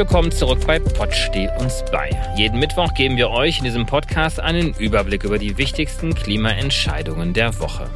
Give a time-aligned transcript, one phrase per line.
[0.00, 2.08] willkommen zurück bei Pott Steh uns bei.
[2.34, 7.60] Jeden Mittwoch geben wir euch in diesem Podcast einen Überblick über die wichtigsten Klimaentscheidungen der
[7.60, 7.86] Woche.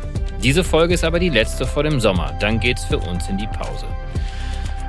[0.43, 2.37] Diese Folge ist aber die letzte vor dem Sommer.
[2.41, 3.87] Dann geht's für uns in die Pause.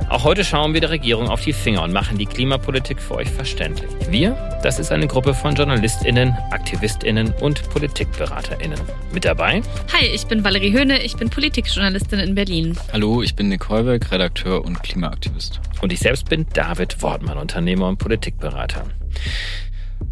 [0.08, 3.30] Auch heute schauen wir der Regierung auf die Finger und machen die Klimapolitik für euch
[3.30, 3.90] verständlich.
[4.10, 8.80] Wir, das ist eine Gruppe von JournalistInnen, AktivistInnen und PolitikberaterInnen.
[9.12, 9.64] Mit dabei?
[9.94, 12.78] Hi, ich bin Valerie Höhne, ich bin Politikjournalistin in Berlin.
[12.94, 15.60] Hallo, ich bin Nick Heuberg, Redakteur und Klimaaktivist.
[15.82, 18.86] Und ich selbst bin David Wortmann, Unternehmer und Politikberater.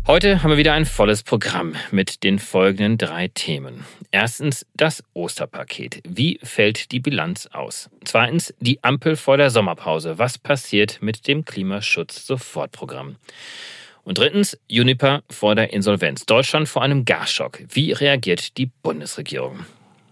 [0.07, 3.85] Heute haben wir wieder ein volles Programm mit den folgenden drei Themen.
[4.13, 6.03] Erstens das Osterpaket.
[6.07, 7.89] Wie fällt die Bilanz aus?
[8.05, 10.19] Zweitens die Ampel vor der Sommerpause.
[10.19, 13.15] Was passiert mit dem Klimaschutz-Sofortprogramm?
[14.03, 16.27] Und drittens Uniper vor der Insolvenz.
[16.27, 17.63] Deutschland vor einem Gasschock.
[17.69, 19.65] Wie reagiert die Bundesregierung?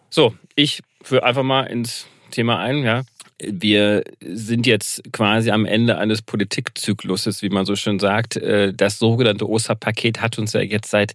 [0.10, 2.84] So, ich führe einfach mal ins Thema ein.
[2.84, 3.04] Ja,
[3.40, 8.36] wir sind jetzt quasi am Ende eines Politikzykluses, wie man so schön sagt.
[8.38, 11.14] Äh, das sogenannte Osterpaket hat uns ja jetzt seit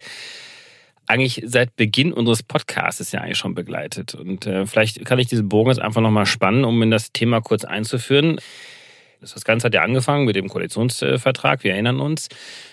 [1.07, 4.15] eigentlich seit Beginn unseres Podcasts ja eigentlich schon begleitet.
[4.15, 7.41] Und äh, vielleicht kann ich diesen Bogen jetzt einfach nochmal spannen, um in das Thema
[7.41, 8.39] kurz einzuführen.
[9.21, 12.29] Das Ganze hat ja angefangen mit dem Koalitionsvertrag, wir erinnern uns.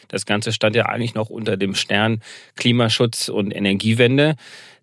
[0.07, 2.21] Das Ganze stand ja eigentlich noch unter dem Stern
[2.55, 4.35] Klimaschutz und Energiewende.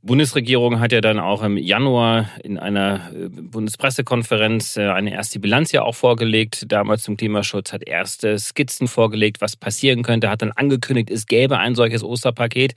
[0.03, 5.73] Bundesregierung hat ja dann auch im Januar in einer äh, Bundespressekonferenz äh, eine erste Bilanz
[5.73, 10.53] ja auch vorgelegt, damals zum Klimaschutz, hat erste Skizzen vorgelegt, was passieren könnte, hat dann
[10.53, 12.75] angekündigt, es gäbe ein solches Osterpaket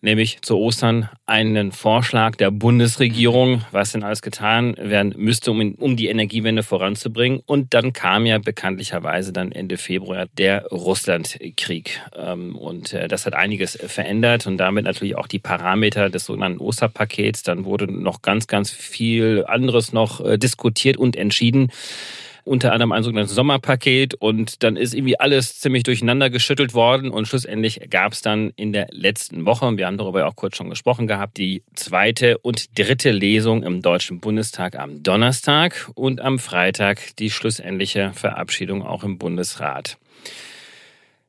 [0.00, 5.96] nämlich zu Ostern einen Vorschlag der Bundesregierung, was denn alles getan werden müsste, um, um
[5.96, 7.40] die Energiewende voranzubringen.
[7.44, 12.00] Und dann kam ja bekanntlicherweise dann Ende Februar der Russlandkrieg.
[12.16, 16.60] Ähm, und äh, das hat einiges verändert und damit natürlich auch die Parameter des sogenannten
[16.60, 17.42] Osterpakets.
[17.42, 21.70] Dann wurde noch ganz, ganz viel anderes noch äh, diskutiert und entschieden
[22.50, 27.28] unter anderem ein sogenanntes Sommerpaket und dann ist irgendwie alles ziemlich durcheinander geschüttelt worden und
[27.28, 30.68] schlussendlich gab es dann in der letzten Woche, und wir haben darüber auch kurz schon
[30.68, 37.14] gesprochen gehabt, die zweite und dritte Lesung im Deutschen Bundestag am Donnerstag und am Freitag
[37.20, 39.96] die schlussendliche Verabschiedung auch im Bundesrat.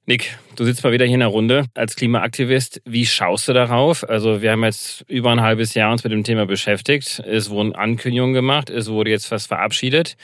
[0.07, 2.81] Nick, du sitzt mal wieder hier in der Runde als Klimaaktivist.
[2.85, 4.09] Wie schaust du darauf?
[4.09, 7.21] Also wir haben jetzt über ein halbes Jahr uns mit dem Thema beschäftigt.
[7.27, 10.17] Es wurden Ankündigungen gemacht, es wurde jetzt was verabschiedet.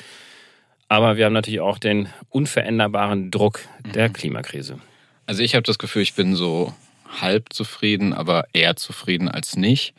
[0.90, 3.60] Aber wir haben natürlich auch den unveränderbaren Druck
[3.94, 4.14] der mhm.
[4.14, 4.80] Klimakrise.
[5.26, 6.74] Also ich habe das Gefühl, ich bin so
[7.22, 9.94] halb zufrieden, aber eher zufrieden als nicht.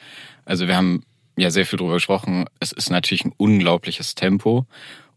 [0.45, 1.03] Also wir haben
[1.37, 2.47] ja sehr viel darüber gesprochen.
[2.61, 4.67] Es ist natürlich ein unglaubliches Tempo.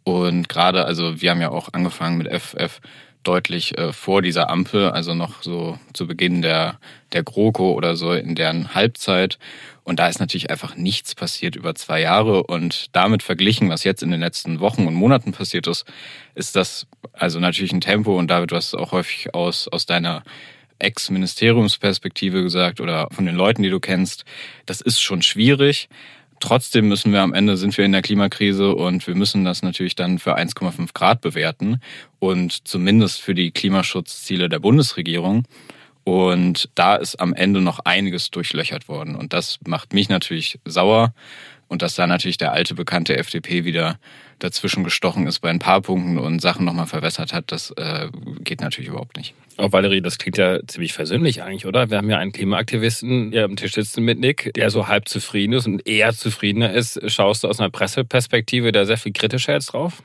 [0.03, 2.81] Und gerade, also wir haben ja auch angefangen mit FF
[3.23, 6.79] deutlich äh, vor dieser Ampel, also noch so zu Beginn der,
[7.13, 9.37] der GroKo oder so in deren Halbzeit.
[9.83, 12.43] Und da ist natürlich einfach nichts passiert über zwei Jahre.
[12.43, 15.85] Und damit verglichen, was jetzt in den letzten Wochen und Monaten passiert ist,
[16.35, 18.17] ist das also natürlich ein Tempo.
[18.17, 20.23] Und David, du hast auch häufig aus, aus deiner
[20.79, 24.25] Ex-Ministeriumsperspektive gesagt oder von den Leuten, die du kennst,
[24.65, 25.89] das ist schon schwierig.
[26.39, 29.95] Trotzdem müssen wir am Ende sind wir in der Klimakrise und wir müssen das natürlich
[29.95, 31.79] dann für 1,5 Grad bewerten
[32.17, 35.45] und zumindest für die Klimaschutzziele der Bundesregierung.
[36.03, 39.15] Und da ist am Ende noch einiges durchlöchert worden.
[39.15, 41.13] Und das macht mich natürlich sauer.
[41.67, 43.97] Und dass da natürlich der alte bekannte FDP wieder
[44.39, 48.09] dazwischen gestochen ist bei ein paar Punkten und Sachen nochmal verwässert hat, das äh,
[48.43, 49.33] geht natürlich überhaupt nicht.
[49.57, 51.89] Auch Valerie, das klingt ja ziemlich versöhnlich eigentlich, oder?
[51.89, 55.53] Wir haben ja einen Klimaaktivisten hier am Tisch sitzen mit Nick, der so halb zufrieden
[55.53, 56.99] ist und eher zufriedener ist.
[57.09, 60.03] Schaust du aus einer Presseperspektive da sehr viel kritischer jetzt drauf?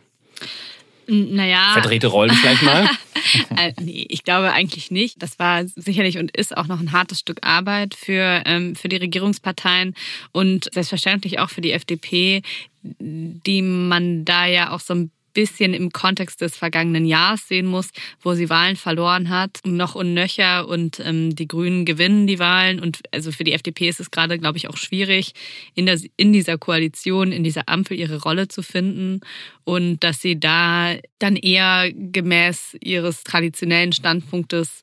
[1.09, 1.73] Naja.
[1.73, 2.89] Verdrehte Rollen vielleicht mal?
[3.57, 5.23] äh, nee, ich glaube eigentlich nicht.
[5.23, 8.97] Das war sicherlich und ist auch noch ein hartes Stück Arbeit für, ähm, für die
[8.97, 9.95] Regierungsparteien
[10.33, 12.43] und selbstverständlich auch für die FDP,
[12.83, 17.91] die man da ja auch so ein bisschen im Kontext des vergangenen Jahres sehen muss,
[18.23, 22.81] wo sie Wahlen verloren hat, noch und nöcher und ähm, die Grünen gewinnen die Wahlen.
[22.81, 25.35] Und also für die FDP ist es gerade, glaube ich, auch schwierig,
[25.75, 29.21] in, der, in dieser Koalition, in dieser Ampel ihre Rolle zu finden
[29.65, 34.83] und dass sie da dann eher gemäß ihres traditionellen Standpunktes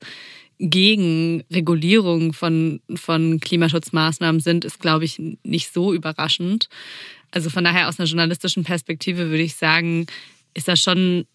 [0.60, 6.70] gegen Regulierung von, von Klimaschutzmaßnahmen sind, ist, glaube ich, nicht so überraschend.
[7.32, 10.06] Also von daher aus einer journalistischen Perspektive würde ich sagen,
[10.54, 11.26] ist das schon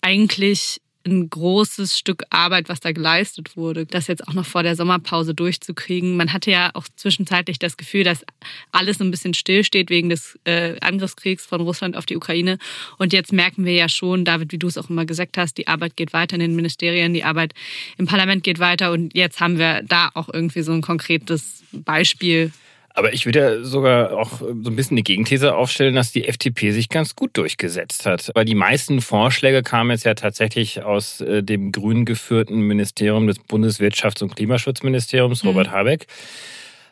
[0.00, 4.76] eigentlich ein großes Stück Arbeit, was da geleistet wurde, das jetzt auch noch vor der
[4.76, 6.16] Sommerpause durchzukriegen.
[6.16, 8.24] Man hatte ja auch zwischenzeitlich das Gefühl, dass
[8.72, 12.58] alles so ein bisschen stillsteht wegen des äh, Angriffskriegs von Russland auf die Ukraine.
[12.98, 15.66] Und jetzt merken wir ja schon, David, wie du es auch immer gesagt hast, die
[15.68, 17.54] Arbeit geht weiter in den Ministerien, die Arbeit
[17.96, 18.92] im Parlament geht weiter.
[18.92, 22.52] Und jetzt haben wir da auch irgendwie so ein konkretes Beispiel
[22.94, 26.72] Aber ich würde ja sogar auch so ein bisschen die Gegenthese aufstellen, dass die FDP
[26.72, 28.30] sich ganz gut durchgesetzt hat.
[28.34, 33.40] Weil die meisten Vorschläge kamen jetzt ja tatsächlich aus äh, dem grün geführten Ministerium des
[33.40, 35.50] Bundeswirtschafts- und Klimaschutzministeriums, mhm.
[35.50, 36.06] Robert Habeck.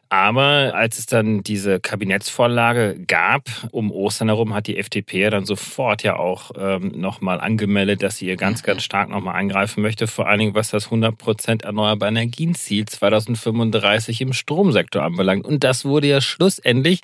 [0.09, 5.45] Aber als es dann diese Kabinettsvorlage gab, um Ostern herum, hat die FDP ja dann
[5.45, 10.07] sofort ja auch ähm, nochmal angemeldet, dass sie hier ganz, ganz stark nochmal eingreifen möchte.
[10.07, 15.45] Vor allen Dingen, was das 100% erneuerbare Energien-Ziel 2035 im Stromsektor anbelangt.
[15.45, 17.01] Und das wurde ja schlussendlich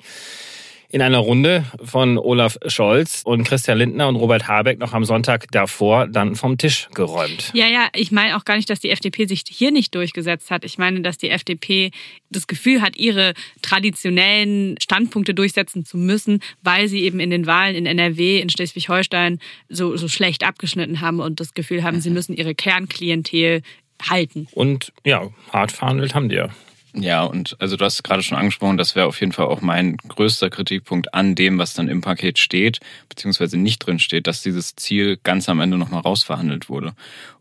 [0.93, 5.47] in einer Runde von Olaf Scholz und Christian Lindner und Robert Habeck noch am Sonntag
[5.49, 7.49] davor dann vom Tisch geräumt.
[7.55, 10.63] Ja, ja, ich meine auch gar nicht, dass die FDP sich hier nicht durchgesetzt hat.
[10.63, 11.89] Ich meine, dass die FDP
[12.29, 17.75] das Gefühl hat, ihre traditionellen Standpunkte durchsetzen zu müssen, weil sie eben in den Wahlen
[17.75, 22.35] in NRW, in Schleswig-Holstein so, so schlecht abgeschnitten haben und das Gefühl haben, sie müssen
[22.35, 23.63] ihre Kernklientel
[24.07, 24.47] halten.
[24.51, 26.49] Und ja, hart verhandelt haben die ja.
[26.95, 29.97] Ja, und also du hast gerade schon angesprochen, das wäre auf jeden Fall auch mein
[29.97, 32.79] größter Kritikpunkt an dem, was dann im Paket steht,
[33.09, 36.93] beziehungsweise nicht drin steht, dass dieses Ziel ganz am Ende nochmal rausverhandelt wurde.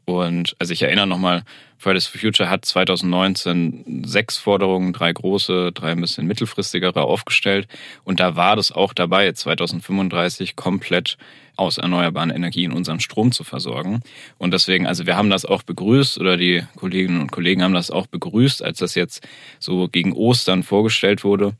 [0.07, 1.45] Und also ich erinnere nochmal,
[1.77, 7.69] Fridays for Future hat 2019 sechs Forderungen, drei große, drei ein bisschen mittelfristigere aufgestellt.
[8.05, 11.19] Und da war das auch dabei, 2035 komplett
[11.57, 14.01] aus erneuerbaren Energien unseren Strom zu versorgen.
[14.39, 17.91] Und deswegen, also wir haben das auch begrüßt oder die Kolleginnen und Kollegen haben das
[17.91, 19.27] auch begrüßt, als das jetzt
[19.59, 21.55] so gegen Ostern vorgestellt wurde.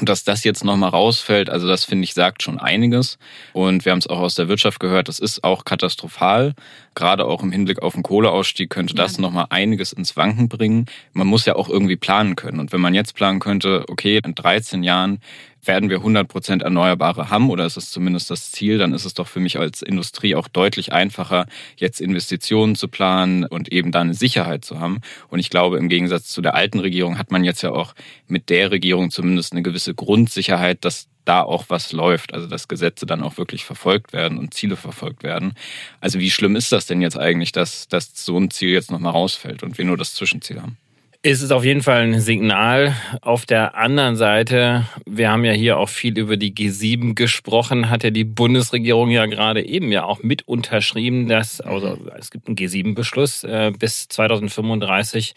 [0.00, 3.18] Und dass das jetzt nochmal rausfällt, also das finde ich, sagt schon einiges.
[3.52, 6.54] Und wir haben es auch aus der Wirtschaft gehört, das ist auch katastrophal.
[6.94, 9.20] Gerade auch im Hinblick auf den Kohleausstieg könnte das ja.
[9.20, 10.86] nochmal einiges ins Wanken bringen.
[11.12, 12.60] Man muss ja auch irgendwie planen können.
[12.60, 15.20] Und wenn man jetzt planen könnte, okay, in 13 Jahren
[15.64, 19.14] werden wir 100 Prozent Erneuerbare haben oder ist es zumindest das Ziel, dann ist es
[19.14, 21.46] doch für mich als Industrie auch deutlich einfacher,
[21.76, 25.00] jetzt Investitionen zu planen und eben da eine Sicherheit zu haben.
[25.28, 27.94] Und ich glaube, im Gegensatz zu der alten Regierung hat man jetzt ja auch
[28.26, 33.06] mit der Regierung zumindest eine gewisse Grundsicherheit, dass da auch was läuft, also dass Gesetze
[33.06, 35.54] dann auch wirklich verfolgt werden und Ziele verfolgt werden.
[36.00, 39.12] Also wie schlimm ist das denn jetzt eigentlich, dass, dass so ein Ziel jetzt nochmal
[39.12, 40.76] rausfällt und wir nur das Zwischenziel haben?
[41.22, 42.94] Ist es auf jeden Fall ein Signal.
[43.20, 48.04] Auf der anderen Seite, wir haben ja hier auch viel über die G7 gesprochen, hat
[48.04, 52.56] ja die Bundesregierung ja gerade eben ja auch mit unterschrieben, dass, also es gibt einen
[52.56, 55.34] G7-Beschluss äh, bis 2035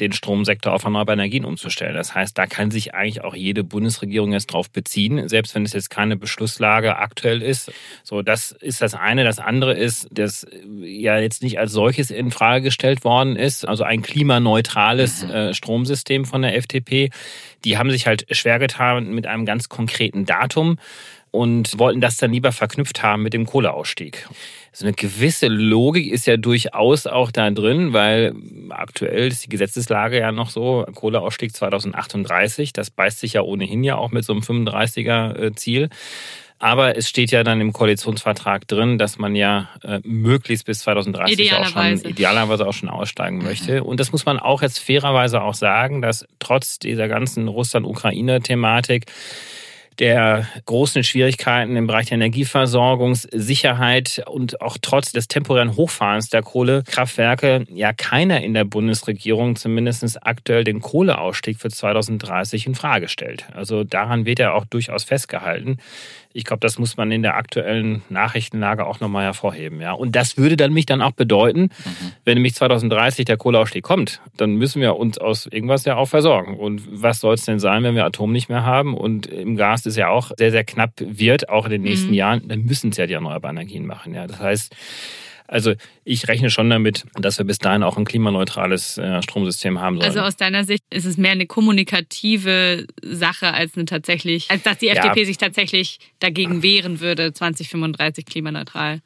[0.00, 1.94] den Stromsektor auf erneuerbare Energien umzustellen.
[1.94, 5.72] Das heißt, da kann sich eigentlich auch jede Bundesregierung jetzt drauf beziehen, selbst wenn es
[5.72, 7.72] jetzt keine Beschlusslage aktuell ist.
[8.02, 9.24] So, das ist das eine.
[9.24, 10.46] Das andere ist, dass
[10.80, 15.30] ja jetzt nicht als solches in Frage gestellt worden ist, also ein klimaneutrales mhm.
[15.30, 17.10] äh, Stromsystem von der FDP.
[17.64, 20.78] Die haben sich halt schwer getan mit einem ganz konkreten Datum
[21.34, 24.28] und wollten das dann lieber verknüpft haben mit dem Kohleausstieg.
[24.76, 28.34] So eine gewisse Logik ist ja durchaus auch da drin, weil
[28.70, 33.96] aktuell ist die Gesetzeslage ja noch so, Kohleausstieg 2038, das beißt sich ja ohnehin ja
[33.96, 35.90] auch mit so einem 35er äh, Ziel.
[36.58, 41.54] Aber es steht ja dann im Koalitionsvertrag drin, dass man ja äh, möglichst bis 2030
[41.54, 43.44] auch schon idealerweise auch schon aussteigen mhm.
[43.44, 43.84] möchte.
[43.84, 49.06] Und das muss man auch jetzt fairerweise auch sagen, dass trotz dieser ganzen Russland-Ukraine-Thematik
[49.98, 57.64] der großen Schwierigkeiten im Bereich der Energieversorgungssicherheit und auch trotz des temporären Hochfahrens der Kohlekraftwerke
[57.70, 59.94] ja keiner in der Bundesregierung zumindest
[60.26, 63.46] aktuell den Kohleausstieg für 2030 in Frage stellt.
[63.54, 65.78] Also daran wird ja auch durchaus festgehalten.
[66.36, 69.80] Ich glaube, das muss man in der aktuellen Nachrichtenlage auch nochmal hervorheben.
[69.80, 69.92] Ja.
[69.92, 72.12] Und das würde dann mich dann auch bedeuten, mhm.
[72.24, 76.58] wenn nämlich 2030 der Kohleausstieg kommt, dann müssen wir uns aus irgendwas ja auch versorgen.
[76.58, 79.86] Und was soll es denn sein, wenn wir Atom nicht mehr haben und im Gas
[79.86, 82.14] ist ja auch sehr, sehr knapp wird, auch in den nächsten mhm.
[82.14, 84.12] Jahren, dann müssen es ja die erneuerbaren Energien machen.
[84.12, 84.26] Ja.
[84.26, 84.74] Das heißt,
[85.46, 85.74] also
[86.04, 90.08] ich rechne schon damit, dass wir bis dahin auch ein klimaneutrales äh, Stromsystem haben sollen.
[90.08, 94.78] Also aus deiner Sicht ist es mehr eine kommunikative Sache als eine tatsächlich, als dass
[94.78, 95.26] die FDP ja.
[95.26, 99.00] sich tatsächlich dagegen wehren würde, 2035 klimaneutral.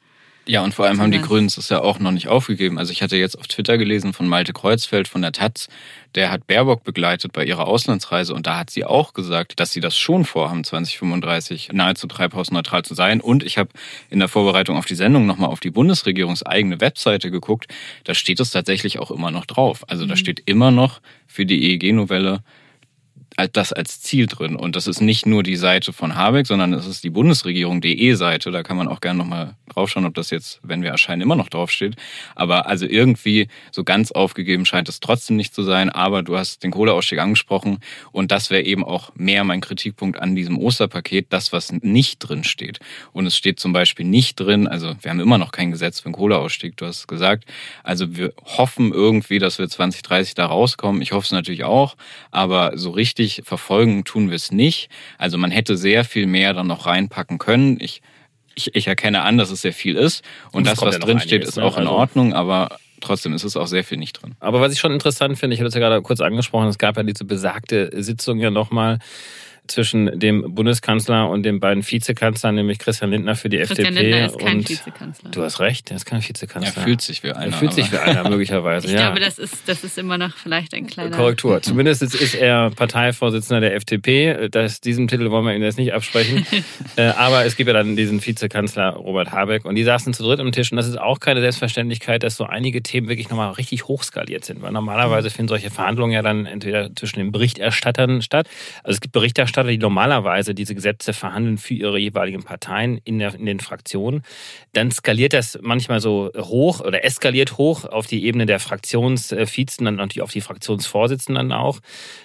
[0.49, 2.79] Ja, und vor allem haben die Grünen es ja auch noch nicht aufgegeben.
[2.79, 5.67] Also ich hatte jetzt auf Twitter gelesen von Malte Kreuzfeld von der Taz,
[6.15, 9.79] der hat Baerbock begleitet bei ihrer Auslandsreise und da hat sie auch gesagt, dass sie
[9.79, 13.21] das schon vorhaben, 2035 nahezu treibhausneutral zu sein.
[13.21, 13.69] Und ich habe
[14.09, 17.67] in der Vorbereitung auf die Sendung nochmal auf die Bundesregierungseigene Webseite geguckt.
[18.05, 19.83] Da steht es tatsächlich auch immer noch drauf.
[19.87, 20.17] Also da mhm.
[20.17, 22.41] steht immer noch für die EEG-Novelle
[23.47, 24.55] das als Ziel drin.
[24.55, 28.51] Und das ist nicht nur die Seite von Habeck, sondern es ist die Bundesregierung.de Seite.
[28.51, 31.49] Da kann man auch gerne nochmal draufschauen, ob das jetzt, wenn wir erscheinen, immer noch
[31.49, 31.95] draufsteht.
[32.35, 35.89] Aber also irgendwie so ganz aufgegeben scheint es trotzdem nicht zu sein.
[35.89, 37.79] Aber du hast den Kohleausstieg angesprochen.
[38.11, 42.43] Und das wäre eben auch mehr mein Kritikpunkt an diesem Osterpaket, das, was nicht drin
[42.43, 42.79] steht.
[43.13, 46.09] Und es steht zum Beispiel nicht drin, also wir haben immer noch kein Gesetz für
[46.09, 47.45] den Kohleausstieg, du hast gesagt.
[47.83, 51.01] Also wir hoffen irgendwie, dass wir 2030 da rauskommen.
[51.01, 51.95] Ich hoffe es natürlich auch.
[52.31, 54.89] Aber so richtig wirklich verfolgen tun wir es nicht.
[55.17, 57.77] Also man hätte sehr viel mehr dann noch reinpacken können.
[57.79, 58.01] Ich,
[58.55, 60.23] ich, ich erkenne an, dass es sehr viel ist.
[60.51, 61.63] Und, und das, was ja drinsteht, ist ne?
[61.63, 64.35] auch in also Ordnung, aber trotzdem ist es auch sehr viel nicht drin.
[64.39, 66.97] Aber was ich schon interessant finde, ich habe das ja gerade kurz angesprochen, es gab
[66.97, 68.99] ja diese besagte Sitzung ja nochmal
[69.71, 74.09] zwischen dem Bundeskanzler und den beiden Vizekanzlern, nämlich Christian Lindner für die Christian FDP.
[74.09, 75.31] Lindner ist kein und Vizekanzler.
[75.31, 76.73] Du hast recht, er ist kein Vizekanzler.
[76.75, 77.45] Er fühlt sich wie einer.
[77.45, 78.87] Er fühlt sich wie einer, möglicherweise.
[78.87, 79.07] Ich ja.
[79.07, 81.15] glaube, das ist, das ist immer noch vielleicht ein kleiner.
[81.15, 81.61] Korrektur.
[81.61, 84.49] Zumindest ist er Parteivorsitzender der FDP.
[84.49, 86.45] Das, diesen Titel wollen wir ihm jetzt nicht absprechen.
[86.95, 90.39] Äh, aber es gibt ja dann diesen Vizekanzler Robert Habeck und die saßen zu dritt
[90.39, 93.87] am Tisch und das ist auch keine Selbstverständlichkeit, dass so einige Themen wirklich nochmal richtig
[93.87, 94.61] hochskaliert sind.
[94.61, 98.47] Weil normalerweise finden solche Verhandlungen ja dann entweder zwischen den Berichterstattern statt.
[98.83, 103.19] Also es gibt Berichterstatter, Berichterstatter, die normalerweise diese Gesetze verhandeln für ihre jeweiligen Parteien in,
[103.19, 104.23] der, in den Fraktionen,
[104.73, 109.95] dann skaliert das manchmal so hoch oder eskaliert hoch auf die Ebene der Fraktionsvizen, dann
[109.95, 111.79] natürlich auf die Fraktionsvorsitzenden auch.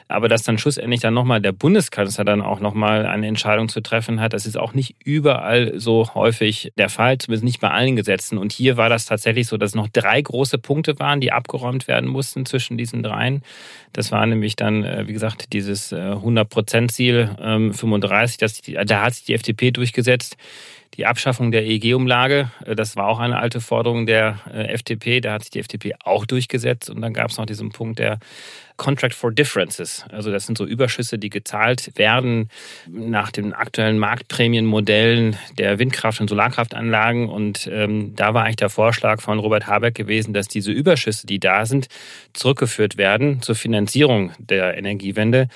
[0.09, 4.21] Aber dass dann schlussendlich dann nochmal der Bundeskanzler dann auch nochmal eine Entscheidung zu treffen
[4.21, 8.39] hat, das ist auch nicht überall so häufig der Fall, zumindest nicht bei allen Gesetzen.
[8.39, 12.09] Und hier war das tatsächlich so, dass noch drei große Punkte waren, die abgeräumt werden
[12.09, 13.43] mussten zwischen diesen dreien.
[13.93, 19.25] Das war nämlich dann, äh, wie gesagt, dieses 100-Prozent-Ziel äh, 35, das, da hat sich
[19.25, 20.37] die FDP durchgesetzt.
[20.97, 25.43] Die Abschaffung der EEG-Umlage, äh, das war auch eine alte Forderung der FDP, da hat
[25.43, 26.91] sich die FDP auch durchgesetzt.
[26.91, 28.19] Und dann gab es noch diesen Punkt der
[28.77, 30.05] Contract for Differences.
[30.11, 32.51] Also das sind so Überschüsse, die gezahlt werden
[32.89, 37.29] nach den aktuellen Marktprämienmodellen der Windkraft- und Solarkraftanlagen.
[37.29, 41.39] Und ähm, da war eigentlich der Vorschlag von Robert Habeck gewesen, dass diese Überschüsse, die
[41.39, 41.87] da sind,
[42.33, 45.49] zurückgeführt werden zur Finanzierung der Energiewende.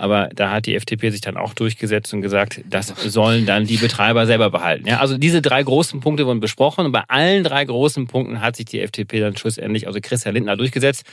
[0.00, 3.78] Aber da hat die FDP sich dann auch durchgesetzt und gesagt, das sollen dann die
[3.78, 4.86] Betreiber selber behalten.
[4.86, 8.54] Ja, also diese drei großen Punkte wurden besprochen und bei allen drei großen Punkten hat
[8.54, 11.04] sich die FDP dann schlussendlich, also Christian Lindner durchgesetzt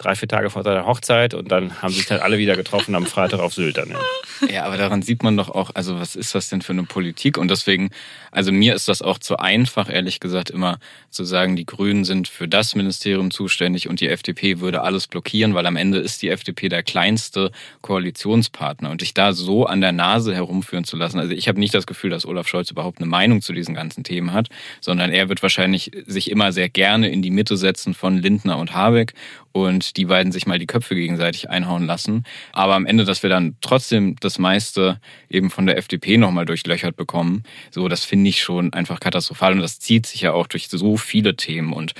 [0.00, 3.04] drei, vier Tage vor seiner Hochzeit und dann haben sich dann alle wieder getroffen am
[3.04, 3.90] Freitag auf Sylt dann.
[3.90, 4.48] Ja.
[4.50, 7.36] ja, aber daran sieht man doch auch, also was ist das denn für eine Politik?
[7.36, 7.90] Und deswegen,
[8.32, 10.78] also mir ist das auch zu einfach, ehrlich gesagt, immer
[11.10, 15.54] zu sagen, die Grünen sind für das Ministerium zuständig und die FDP würde alles blockieren,
[15.54, 17.52] weil am Ende ist die FDP der kleinste
[17.82, 18.90] Koalitionspartner.
[18.90, 21.86] Und dich da so an der Nase herumführen zu lassen, also ich habe nicht das
[21.86, 24.48] Gefühl, dass Olaf Scholz überhaupt eine Meinung zu diesen ganzen Themen hat,
[24.80, 28.74] sondern er wird wahrscheinlich sich immer sehr gerne in die Mitte setzen von Lindner und
[28.74, 29.12] Habeck
[29.52, 32.24] und die beiden sich mal die Köpfe gegenseitig einhauen lassen.
[32.52, 36.96] Aber am Ende, dass wir dann trotzdem das meiste eben von der FDP nochmal durchlöchert
[36.96, 40.68] bekommen, so, das finde ich schon einfach katastrophal und das zieht sich ja auch durch
[40.68, 41.94] so viele Themen und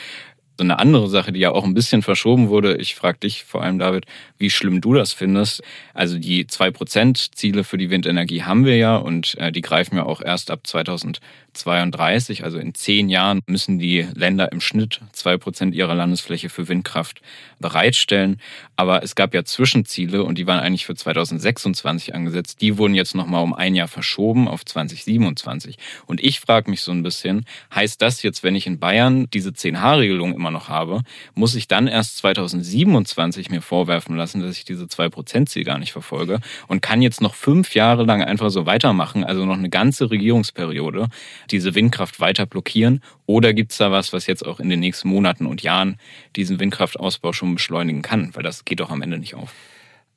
[0.60, 2.76] so eine andere Sache, die ja auch ein bisschen verschoben wurde.
[2.76, 4.04] Ich frage dich vor allem, David,
[4.36, 5.62] wie schlimm du das findest.
[5.94, 10.20] Also die 2%-Ziele für die Windenergie haben wir ja und äh, die greifen ja auch
[10.20, 11.20] erst ab 2000
[11.52, 16.68] 2032, also in zehn Jahren, müssen die Länder im Schnitt zwei Prozent ihrer Landesfläche für
[16.68, 17.20] Windkraft
[17.58, 18.40] bereitstellen.
[18.76, 22.60] Aber es gab ja Zwischenziele und die waren eigentlich für 2026 angesetzt.
[22.60, 25.76] Die wurden jetzt nochmal um ein Jahr verschoben auf 2027.
[26.06, 29.50] Und ich frage mich so ein bisschen, heißt das jetzt, wenn ich in Bayern diese
[29.50, 31.02] 10H-Regelung immer noch habe,
[31.34, 36.40] muss ich dann erst 2027 mir vorwerfen lassen, dass ich diese 2%-Ziel gar nicht verfolge
[36.68, 41.08] und kann jetzt noch fünf Jahre lang einfach so weitermachen, also noch eine ganze Regierungsperiode,
[41.52, 43.02] diese Windkraft weiter blockieren?
[43.26, 45.98] Oder gibt es da was, was jetzt auch in den nächsten Monaten und Jahren
[46.36, 48.34] diesen Windkraftausbau schon beschleunigen kann?
[48.34, 49.52] Weil das geht doch am Ende nicht auf.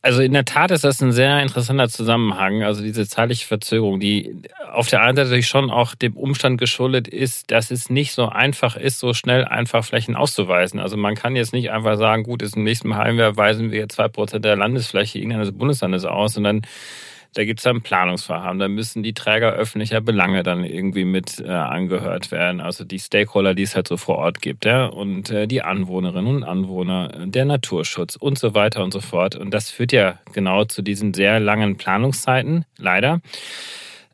[0.03, 2.61] Also in der Tat ist das ein sehr interessanter Zusammenhang.
[2.61, 4.35] Also diese zeitliche Verzögerung, die
[4.69, 8.27] auf der einen Seite natürlich schon auch dem Umstand geschuldet ist, dass es nicht so
[8.27, 10.81] einfach ist, so schnell einfach Flächen auszuweisen.
[10.81, 14.09] Also man kann jetzt nicht einfach sagen, gut, ist im nächsten Halbjahr weisen wir zwei
[14.09, 16.63] Prozent der Landesfläche irgendeines Bundeslandes aus, sondern
[17.33, 21.49] da gibt es dann Planungsverfahren, da müssen die Träger öffentlicher Belange dann irgendwie mit äh,
[21.49, 22.61] angehört werden.
[22.61, 26.37] Also die Stakeholder, die es halt so vor Ort gibt, ja, und äh, die Anwohnerinnen
[26.37, 29.35] und Anwohner, der Naturschutz und so weiter und so fort.
[29.35, 33.21] Und das führt ja genau zu diesen sehr langen Planungszeiten, leider.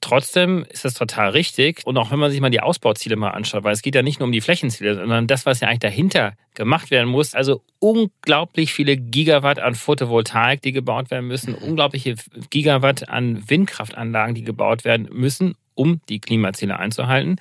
[0.01, 1.81] Trotzdem ist das total richtig.
[1.85, 4.19] Und auch wenn man sich mal die Ausbauziele mal anschaut, weil es geht ja nicht
[4.19, 7.35] nur um die Flächenziele, sondern das, was ja eigentlich dahinter gemacht werden muss.
[7.35, 12.15] Also unglaublich viele Gigawatt an Photovoltaik, die gebaut werden müssen, unglaubliche
[12.49, 17.37] Gigawatt an Windkraftanlagen, die gebaut werden müssen, um die Klimaziele einzuhalten.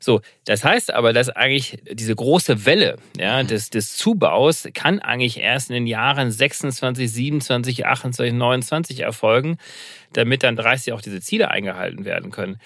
[0.00, 5.38] So, das heißt aber, dass eigentlich diese große Welle ja, des, des Zubaus kann eigentlich
[5.38, 9.58] erst in den Jahren 26, 27, 28, 29 erfolgen,
[10.14, 12.58] damit dann 30 auch diese Ziele eingehalten werden können.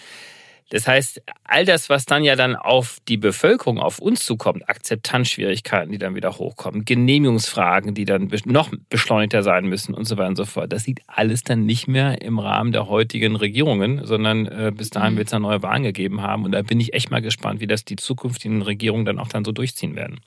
[0.71, 5.93] Das heißt, all das, was dann ja dann auf die Bevölkerung, auf uns zukommt, Akzeptanzschwierigkeiten,
[5.93, 10.37] die dann wieder hochkommen, Genehmigungsfragen, die dann noch beschleunigter sein müssen und so weiter und
[10.37, 14.73] so fort, das liegt alles dann nicht mehr im Rahmen der heutigen Regierungen, sondern äh,
[14.75, 15.19] bis dahin mhm.
[15.19, 16.45] wird es dann neue Wahlen gegeben haben.
[16.45, 19.45] Und da bin ich echt mal gespannt, wie das die zukünftigen Regierungen dann auch dann
[19.45, 20.21] so durchziehen werden.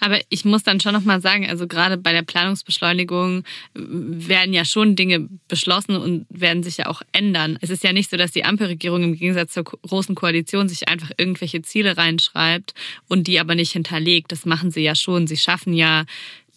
[0.00, 3.44] Aber ich muss dann schon nochmal sagen, also gerade bei der Planungsbeschleunigung
[3.74, 7.58] werden ja schon Dinge beschlossen und werden sich ja auch ändern.
[7.60, 11.10] Es ist ja nicht so, dass die Ampelregierung im Gegensatz zur großen Koalition sich einfach
[11.16, 12.74] irgendwelche Ziele reinschreibt
[13.08, 14.32] und die aber nicht hinterlegt.
[14.32, 15.26] Das machen sie ja schon.
[15.26, 16.04] Sie schaffen ja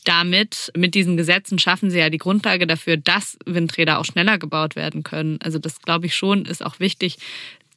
[0.07, 4.75] damit, mit diesen Gesetzen schaffen sie ja die Grundlage dafür, dass Windräder auch schneller gebaut
[4.75, 5.37] werden können.
[5.41, 7.17] Also das glaube ich schon, ist auch wichtig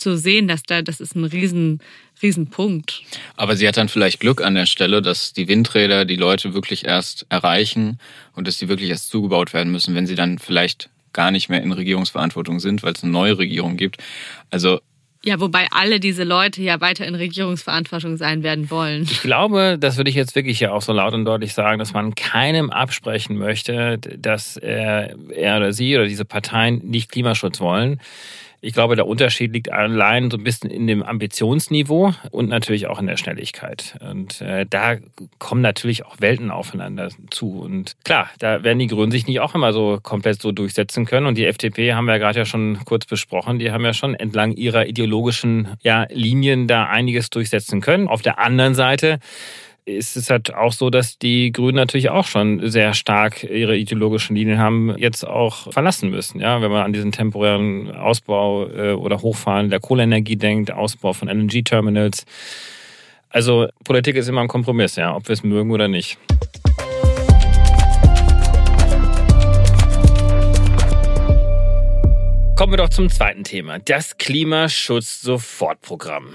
[0.00, 1.80] zu sehen, dass da, das ist ein riesen,
[2.22, 3.02] riesen Punkt.
[3.36, 6.84] Aber sie hat dann vielleicht Glück an der Stelle, dass die Windräder die Leute wirklich
[6.84, 7.98] erst erreichen
[8.34, 11.62] und dass die wirklich erst zugebaut werden müssen, wenn sie dann vielleicht gar nicht mehr
[11.62, 13.98] in Regierungsverantwortung sind, weil es eine neue Regierung gibt.
[14.50, 14.80] Also
[15.22, 19.02] ja, wobei alle diese Leute ja weiter in Regierungsverantwortung sein werden wollen.
[19.02, 21.92] Ich glaube, das würde ich jetzt wirklich ja auch so laut und deutlich sagen, dass
[21.92, 28.00] man keinem absprechen möchte, dass er, er oder sie oder diese Parteien nicht Klimaschutz wollen.
[28.62, 32.98] Ich glaube, der Unterschied liegt allein so ein bisschen in dem Ambitionsniveau und natürlich auch
[32.98, 33.96] in der Schnelligkeit.
[34.00, 34.96] Und äh, da
[35.38, 37.58] kommen natürlich auch Welten aufeinander zu.
[37.60, 41.26] Und klar, da werden die Grünen sich nicht auch immer so komplett so durchsetzen können.
[41.26, 44.14] Und die FDP haben wir ja gerade ja schon kurz besprochen, die haben ja schon
[44.14, 48.08] entlang ihrer ideologischen ja, Linien da einiges durchsetzen können.
[48.08, 49.20] Auf der anderen Seite
[49.84, 54.34] ist es halt auch so, dass die Grünen natürlich auch schon sehr stark ihre ideologischen
[54.36, 56.40] Linien haben jetzt auch verlassen müssen.
[56.40, 61.28] Ja, wenn man an diesen temporären Ausbau äh, oder Hochfahren der Kohleenergie denkt, Ausbau von
[61.28, 62.24] LNG-Terminals.
[63.28, 66.18] Also Politik ist immer ein Kompromiss, ja, ob wir es mögen oder nicht.
[72.56, 76.34] Kommen wir doch zum zweiten Thema, das Klimaschutz-Sofortprogramm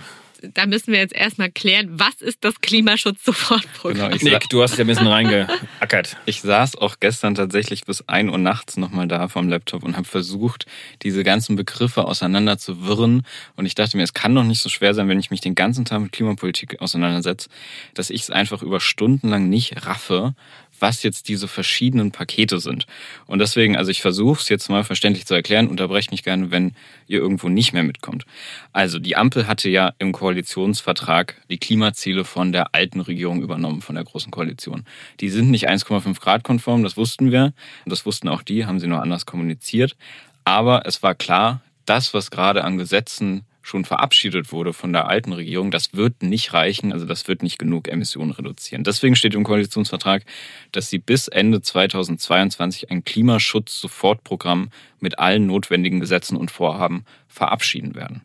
[0.53, 4.11] da müssen wir jetzt erstmal klären, was ist das Klimaschutz-Sofortprogramm?
[4.11, 6.17] Genau, Nick, du hast ja ein bisschen reingeackert.
[6.25, 10.07] Ich saß auch gestern tatsächlich bis ein Uhr nachts nochmal da vom Laptop und habe
[10.07, 10.65] versucht,
[11.03, 13.23] diese ganzen Begriffe auseinander zu wirren.
[13.55, 15.55] Und ich dachte mir, es kann doch nicht so schwer sein, wenn ich mich den
[15.55, 17.49] ganzen Tag mit Klimapolitik auseinandersetze,
[17.93, 20.35] dass ich es einfach über Stunden lang nicht raffe,
[20.79, 22.85] was jetzt diese verschiedenen Pakete sind.
[23.25, 26.73] Und deswegen, also ich versuche es jetzt mal verständlich zu erklären, unterbrecht mich gerne, wenn
[27.07, 28.25] ihr irgendwo nicht mehr mitkommt.
[28.73, 33.95] Also die Ampel hatte ja im Koalitionsvertrag die Klimaziele von der alten Regierung übernommen, von
[33.95, 34.85] der Großen Koalition.
[35.19, 37.53] Die sind nicht 1,5 Grad konform, das wussten wir.
[37.85, 39.95] Das wussten auch die, haben sie nur anders kommuniziert.
[40.43, 45.33] Aber es war klar, das, was gerade an Gesetzen schon verabschiedet wurde von der alten
[45.33, 48.83] Regierung, das wird nicht reichen, also das wird nicht genug Emissionen reduzieren.
[48.83, 50.23] Deswegen steht im Koalitionsvertrag,
[50.71, 58.21] dass sie bis Ende 2022 ein Klimaschutz-Sofortprogramm mit allen notwendigen Gesetzen und Vorhaben verabschieden werden.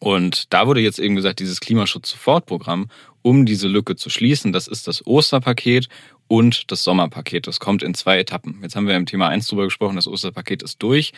[0.00, 2.88] Und da wurde jetzt eben gesagt, dieses Klimaschutz-Sofortprogramm,
[3.20, 5.88] um diese Lücke zu schließen, das ist das Osterpaket
[6.28, 7.46] und das Sommerpaket.
[7.46, 8.58] Das kommt in zwei Etappen.
[8.62, 11.12] Jetzt haben wir im Thema 1 drüber gesprochen, das Osterpaket ist durch,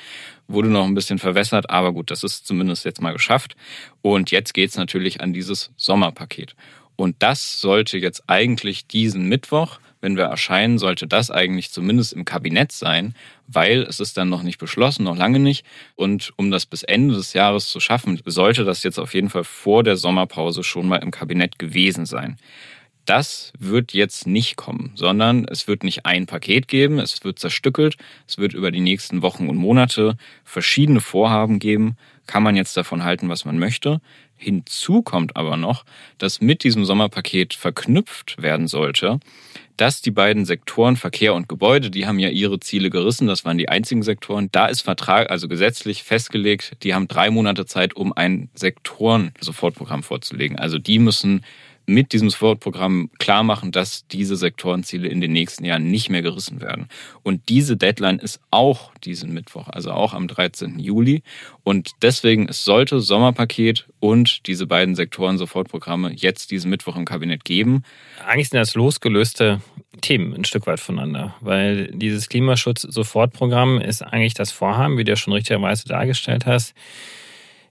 [0.47, 3.57] wurde noch ein bisschen verwässert, aber gut, das ist zumindest jetzt mal geschafft.
[4.03, 6.55] Und jetzt geht's natürlich an dieses Sommerpaket.
[6.97, 12.25] Und das sollte jetzt eigentlich diesen Mittwoch, wenn wir erscheinen, sollte das eigentlich zumindest im
[12.25, 13.15] Kabinett sein,
[13.47, 15.65] weil es ist dann noch nicht beschlossen, noch lange nicht.
[15.95, 19.45] Und um das bis Ende des Jahres zu schaffen, sollte das jetzt auf jeden Fall
[19.45, 22.37] vor der Sommerpause schon mal im Kabinett gewesen sein
[23.09, 27.97] das wird jetzt nicht kommen, sondern es wird nicht ein Paket geben, es wird zerstückelt,
[28.27, 33.05] es wird über die nächsten Wochen und Monate verschiedene Vorhaben geben, kann man jetzt davon
[33.05, 34.03] halten, was man möchte.
[34.37, 35.85] Hinzu kommt aber noch,
[36.19, 39.21] dass mit diesem Sommerpaket verknüpft werden sollte,
[39.79, 43.59] dass die beiden Sektoren Verkehr und Gebäude, die haben ja ihre Ziele gerissen, das waren
[43.59, 44.51] die einzigen Sektoren.
[44.53, 50.59] Da ist Vertrag, also gesetzlich festgelegt, die haben drei Monate Zeit, um ein Sektoren-Sofortprogramm vorzulegen.
[50.59, 51.43] Also die müssen
[51.89, 56.61] mit diesem Supportprogramm klar machen, dass diese Sektorenziele in den nächsten Jahren nicht mehr gerissen
[56.61, 56.89] werden.
[57.23, 60.79] Und diese Deadline ist auch diesen Mittwoch, also auch am 13.
[60.79, 61.23] Juli.
[61.65, 67.85] Und deswegen, es sollte Sommerpaket und diese beiden Sektoren-Sofortprogramme jetzt diesen Mittwoch im Kabinett geben.
[68.27, 69.63] Eigentlich sind das losgelöste
[70.03, 75.17] Themen ein Stück weit voneinander, weil dieses Klimaschutz-Sofortprogramm ist eigentlich das Vorhaben, wie du ja
[75.17, 76.75] schon richtigerweise dargestellt hast,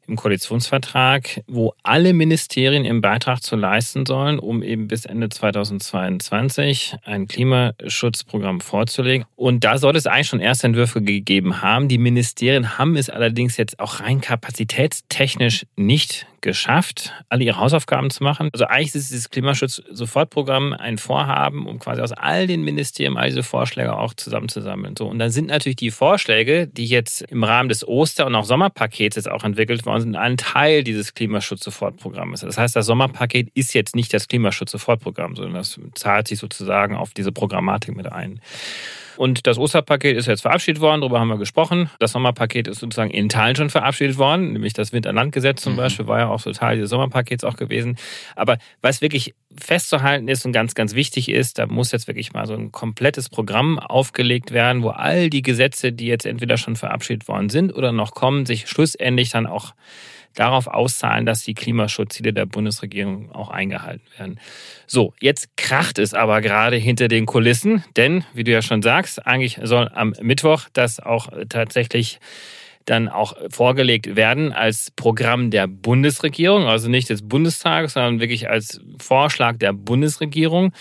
[0.07, 6.95] im Koalitionsvertrag, wo alle Ministerien ihren Beitrag zu leisten sollen, um eben bis Ende 2022
[7.03, 9.25] ein Klimaschutzprogramm vorzulegen.
[9.35, 11.87] Und da soll es eigentlich schon erste Entwürfe gegeben haben.
[11.87, 18.23] Die Ministerien haben es allerdings jetzt auch rein kapazitätstechnisch nicht geschafft, alle ihre Hausaufgaben zu
[18.23, 18.49] machen.
[18.53, 23.43] Also eigentlich ist dieses Klimaschutz-Sofortprogramm ein Vorhaben, um quasi aus all den Ministerien all diese
[23.43, 24.95] Vorschläge auch zusammenzusammeln.
[24.97, 28.45] So, und dann sind natürlich die Vorschläge, die jetzt im Rahmen des Oster- und auch
[28.45, 32.39] Sommerpakets jetzt auch entwickelt worden sind, ein Teil dieses Klimaschutz-Sofortprogramms.
[32.39, 37.13] Das heißt, das Sommerpaket ist jetzt nicht das Klimaschutz-Sofortprogramm, sondern das zahlt sich sozusagen auf
[37.13, 38.39] diese Programmatik mit ein.
[39.17, 41.89] Und das Osterpaket ist jetzt verabschiedet worden, darüber haben wir gesprochen.
[41.99, 45.77] Das Sommerpaket ist sozusagen in Teilen schon verabschiedet worden, nämlich das Winterlandgesetz zum mhm.
[45.77, 47.97] Beispiel war ja auch so Teil dieses Sommerpakets auch gewesen.
[48.35, 52.45] Aber was wirklich festzuhalten ist und ganz, ganz wichtig ist, da muss jetzt wirklich mal
[52.45, 57.27] so ein komplettes Programm aufgelegt werden, wo all die Gesetze, die jetzt entweder schon verabschiedet
[57.27, 59.73] worden sind oder noch kommen, sich schlussendlich dann auch
[60.37, 64.39] darauf auszahlen, dass die Klimaschutzziele der Bundesregierung auch eingehalten werden.
[64.85, 69.25] So, jetzt kracht es aber gerade hinter den Kulissen, denn, wie du ja schon sagst,
[69.25, 72.19] eigentlich soll am Mittwoch das auch tatsächlich
[72.85, 78.79] dann auch vorgelegt werden als Programm der Bundesregierung, also nicht des Bundestages, sondern wirklich als
[78.99, 80.71] Vorschlag der Bundesregierung.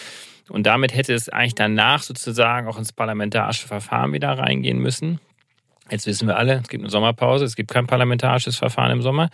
[0.49, 5.19] Und damit hätte es eigentlich danach sozusagen auch ins parlamentarische Verfahren wieder reingehen müssen.
[5.91, 9.31] Jetzt wissen wir alle, es gibt eine Sommerpause, es gibt kein parlamentarisches Verfahren im Sommer.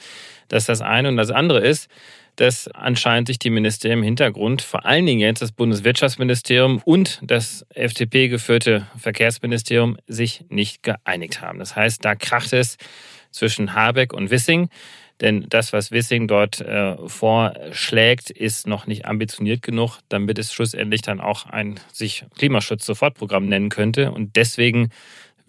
[0.48, 1.08] Das ist das eine.
[1.08, 1.88] Und das andere ist,
[2.36, 7.66] dass anscheinend sich die Ministerien im Hintergrund, vor allen Dingen jetzt das Bundeswirtschaftsministerium und das
[7.74, 11.58] FDP-geführte Verkehrsministerium, sich nicht geeinigt haben.
[11.58, 12.76] Das heißt, da kracht es
[13.30, 14.68] zwischen Habeck und Wissing.
[15.20, 21.02] Denn das, was Wissing dort äh, vorschlägt, ist noch nicht ambitioniert genug, damit es schlussendlich
[21.02, 24.10] dann auch ein sich Klimaschutz-Sofortprogramm nennen könnte.
[24.10, 24.88] Und deswegen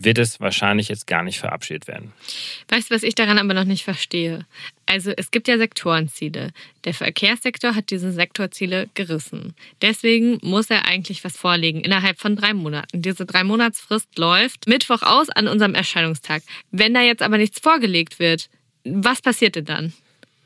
[0.03, 2.13] wird es wahrscheinlich jetzt gar nicht verabschiedet werden.
[2.69, 4.45] Weißt du, was ich daran aber noch nicht verstehe?
[4.85, 6.51] Also es gibt ja Sektorenziele.
[6.83, 9.55] Der Verkehrssektor hat diese Sektorziele gerissen.
[9.81, 13.01] Deswegen muss er eigentlich was vorlegen innerhalb von drei Monaten.
[13.01, 16.43] Diese drei Monatsfrist läuft Mittwoch aus an unserem Erscheinungstag.
[16.71, 18.49] Wenn da jetzt aber nichts vorgelegt wird,
[18.83, 19.93] was passiert denn dann?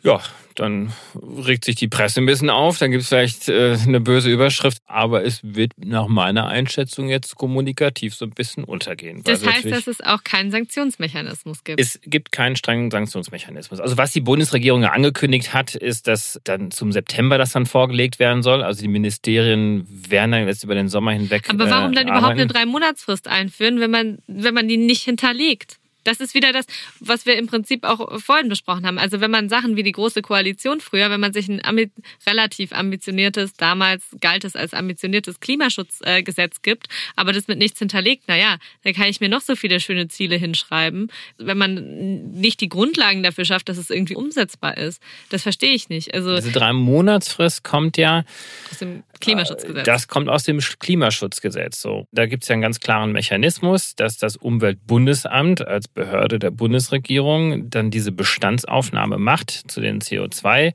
[0.03, 0.21] Ja,
[0.55, 4.29] dann regt sich die Presse ein bisschen auf, dann gibt es vielleicht äh, eine böse
[4.29, 9.21] Überschrift, aber es wird nach meiner Einschätzung jetzt kommunikativ so ein bisschen untergehen.
[9.23, 11.79] Das heißt, dass es auch keinen Sanktionsmechanismus gibt?
[11.79, 13.79] Es gibt keinen strengen Sanktionsmechanismus.
[13.79, 18.19] Also was die Bundesregierung ja angekündigt hat, ist, dass dann zum September das dann vorgelegt
[18.19, 18.63] werden soll.
[18.63, 21.49] Also die Ministerien werden dann jetzt über den Sommer hinweg.
[21.49, 25.77] Aber warum dann äh, überhaupt eine Drei-Monats-Frist einführen, wenn man, wenn man die nicht hinterlegt?
[26.07, 26.65] Das ist wieder das,
[27.01, 28.97] was wir im Prinzip auch vorhin besprochen haben.
[28.97, 31.91] Also wenn man Sachen wie die Große Koalition früher, wenn man sich ein ambi
[32.25, 38.57] relativ ambitioniertes, damals galt es als ambitioniertes Klimaschutzgesetz gibt, aber das mit nichts hinterlegt, naja,
[38.83, 41.11] dann kann ich mir noch so viele schöne Ziele hinschreiben.
[41.37, 45.89] Wenn man nicht die Grundlagen dafür schafft, dass es irgendwie umsetzbar ist, das verstehe ich
[45.89, 46.13] nicht.
[46.13, 48.23] Also Diese drei Monatsfrist kommt ja
[48.71, 49.85] aus dem Klimaschutzgesetz.
[49.85, 51.81] Das kommt aus dem Klimaschutzgesetz.
[51.81, 56.51] So, da gibt es ja einen ganz klaren Mechanismus, dass das Umweltbundesamt als Behörde der
[56.51, 60.73] Bundesregierung dann diese Bestandsaufnahme macht zu den CO2.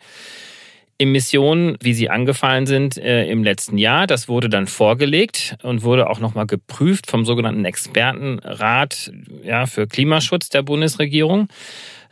[0.99, 4.07] Emissionen, wie sie angefallen sind äh, im letzten Jahr.
[4.07, 10.49] Das wurde dann vorgelegt und wurde auch nochmal geprüft vom sogenannten Expertenrat ja, für Klimaschutz
[10.49, 11.49] der Bundesregierung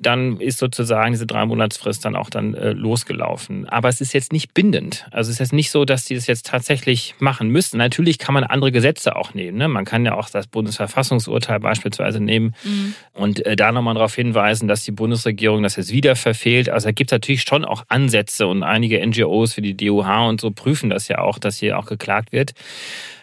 [0.00, 3.68] dann ist sozusagen diese drei Monatsfrist dann auch dann äh, losgelaufen.
[3.68, 5.06] Aber es ist jetzt nicht bindend.
[5.10, 7.76] Also es ist jetzt nicht so, dass die das jetzt tatsächlich machen müssen.
[7.76, 9.58] Natürlich kann man andere Gesetze auch nehmen.
[9.58, 9.68] Ne?
[9.68, 12.94] Man kann ja auch das Bundesverfassungsurteil beispielsweise nehmen mhm.
[13.12, 16.70] und äh, da nochmal darauf hinweisen, dass die Bundesregierung das jetzt wieder verfehlt.
[16.70, 20.40] Also da gibt es natürlich schon auch Ansätze und einige NGOs wie die DUH und
[20.40, 22.54] so prüfen das ja auch, dass hier auch geklagt wird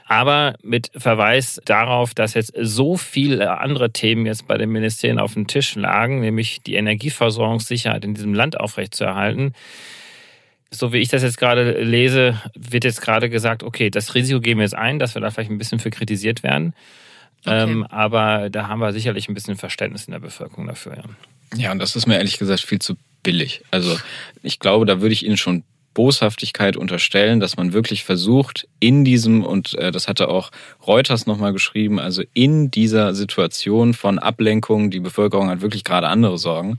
[0.08, 5.34] aber mit Verweis darauf, dass jetzt so viele andere Themen jetzt bei den Ministerien auf
[5.34, 9.54] dem Tisch lagen, nämlich die Energieversorgungssicherheit in diesem Land aufrechtzuerhalten.
[10.72, 14.58] So wie ich das jetzt gerade lese, wird jetzt gerade gesagt, okay, das Risiko gehen
[14.58, 16.74] wir jetzt ein, dass wir da vielleicht ein bisschen für kritisiert werden.
[17.46, 17.64] Okay.
[17.64, 20.98] Ähm, aber da haben wir sicherlich ein bisschen Verständnis in der Bevölkerung dafür.
[20.98, 21.04] Ja.
[21.58, 23.64] ja, und das ist mir ehrlich gesagt viel zu billig.
[23.72, 23.98] Also
[24.42, 25.64] ich glaube, da würde ich Ihnen schon
[25.98, 30.52] Boshaftigkeit unterstellen, dass man wirklich versucht, in diesem, und äh, das hatte auch
[30.86, 36.38] Reuters nochmal geschrieben, also in dieser Situation von Ablenkung, die Bevölkerung hat wirklich gerade andere
[36.38, 36.78] Sorgen,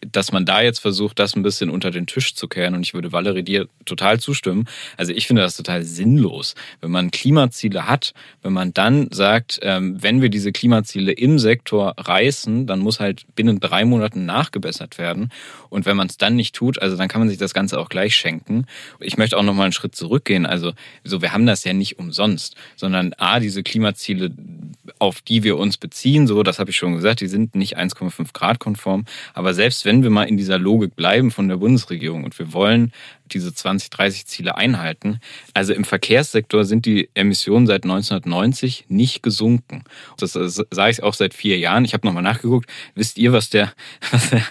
[0.00, 2.74] dass man da jetzt versucht, das ein bisschen unter den Tisch zu kehren.
[2.74, 4.66] Und ich würde Valerie dir total zustimmen.
[4.96, 6.54] Also ich finde das total sinnlos.
[6.80, 11.94] Wenn man Klimaziele hat, wenn man dann sagt, ähm, wenn wir diese Klimaziele im Sektor
[11.96, 15.30] reißen, dann muss halt binnen drei Monaten nachgebessert werden.
[15.70, 17.88] Und wenn man es dann nicht tut, also dann kann man sich das Ganze auch
[17.88, 18.66] gleich schenken.
[19.00, 20.46] Ich möchte auch noch mal einen Schritt zurückgehen.
[20.46, 20.72] Also
[21.04, 24.30] so, wir haben das ja nicht umsonst, sondern a, diese Klimaziele,
[24.98, 28.32] auf die wir uns beziehen, so, das habe ich schon gesagt, die sind nicht 1,5
[28.32, 29.04] Grad konform.
[29.32, 32.92] Aber selbst wenn wir mal in dieser Logik bleiben von der Bundesregierung und wir wollen
[33.32, 35.20] diese 2030 Ziele einhalten,
[35.54, 39.84] also im Verkehrssektor sind die Emissionen seit 1990 nicht gesunken.
[40.18, 41.86] Das sage ich auch seit vier Jahren.
[41.86, 42.68] Ich habe nochmal nachgeguckt.
[42.94, 43.72] Wisst ihr, was der,
[44.10, 44.42] was der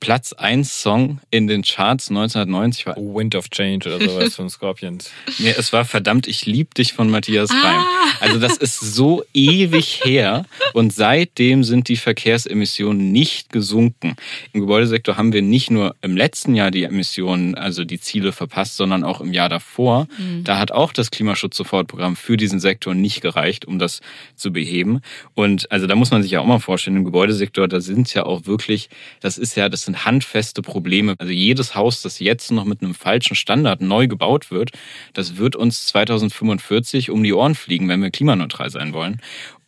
[0.00, 2.96] Platz 1 Song in den Charts 1990 war.
[2.96, 5.10] Wind of Change oder sowas von Scorpions.
[5.38, 7.62] Nee, es war verdammt, ich lieb dich von Matthias Ah.
[7.62, 7.84] Reim.
[8.20, 14.16] Also das ist so ewig her und seitdem sind die Verkehrsemissionen nicht gesunken.
[14.52, 18.76] Im Gebäudesektor haben wir nicht nur im letzten Jahr die Emissionen, also die Ziele verpasst,
[18.76, 20.08] sondern auch im Jahr davor.
[20.44, 24.00] Da hat auch das Klimaschutz-Sofortprogramm für diesen Sektor nicht gereicht, um das
[24.36, 25.00] zu beheben.
[25.34, 28.14] Und also da muss man sich ja auch mal vorstellen, im Gebäudesektor, da sind es
[28.14, 28.88] ja auch wirklich,
[29.20, 31.14] das ist ja, das sind handfeste Probleme.
[31.18, 34.70] Also jedes Haus, das jetzt noch mit einem falschen Standard neu gebaut wird,
[35.12, 39.20] das wird uns 2045 um die Ohren fliegen, wenn wir klimaneutral sein wollen.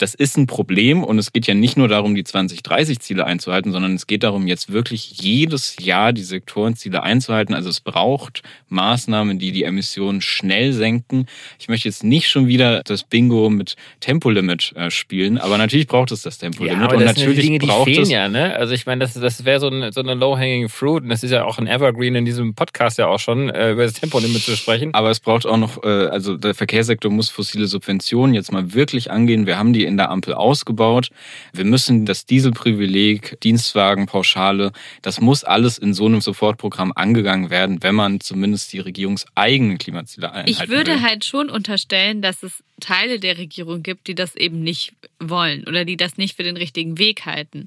[0.02, 3.94] Das ist ein Problem und es geht ja nicht nur darum, die 2030-Ziele einzuhalten, sondern
[3.94, 7.54] es geht darum, jetzt wirklich jedes Jahr die Sektorenziele einzuhalten.
[7.54, 11.26] Also es braucht Maßnahmen, die die Emissionen schnell senken.
[11.60, 16.10] Ich möchte jetzt nicht schon wieder das Bingo mit Tempolimit äh, spielen, aber natürlich braucht
[16.10, 18.10] es das Tempolimit Ja, aber und das sind natürlich die Dinge, die braucht fehlen es
[18.10, 18.56] ja, ne?
[18.56, 21.30] Also ich meine, das, das wäre so, ein, so eine low-hanging fruit und das ist
[21.30, 24.56] ja auch ein Evergreen in diesem Podcast ja auch schon, äh, über das Tempolimit zu
[24.56, 24.94] sprechen.
[24.94, 29.12] Aber es braucht auch noch, äh, also der Verkehrssektor muss fossile Subventionen jetzt mal wirklich
[29.12, 29.46] angehen.
[29.46, 31.10] Wir haben die in der Ampel ausgebaut.
[31.52, 37.94] Wir müssen das Dieselprivileg, Dienstwagenpauschale, das muss alles in so einem Sofortprogramm angegangen werden, wenn
[37.94, 41.02] man zumindest die regierungseigenen Klimaziele einhalten Ich würde will.
[41.02, 45.84] halt schon unterstellen, dass es Teile der Regierung gibt, die das eben nicht wollen oder
[45.84, 47.66] die das nicht für den richtigen Weg halten.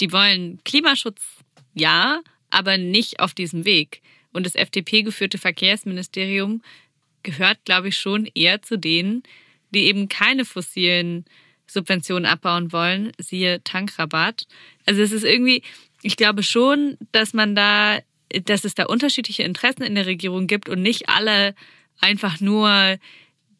[0.00, 1.22] Die wollen Klimaschutz,
[1.74, 4.02] ja, aber nicht auf diesem Weg.
[4.32, 6.62] Und das FDP-geführte Verkehrsministerium
[7.22, 9.22] gehört, glaube ich, schon eher zu denen,
[9.74, 11.24] die eben keine fossilen
[11.66, 14.46] Subventionen abbauen wollen, siehe Tankrabatt.
[14.86, 15.62] Also es ist irgendwie,
[16.02, 17.98] ich glaube schon, dass man da,
[18.44, 21.54] dass es da unterschiedliche Interessen in der Regierung gibt und nicht alle
[22.00, 22.98] einfach nur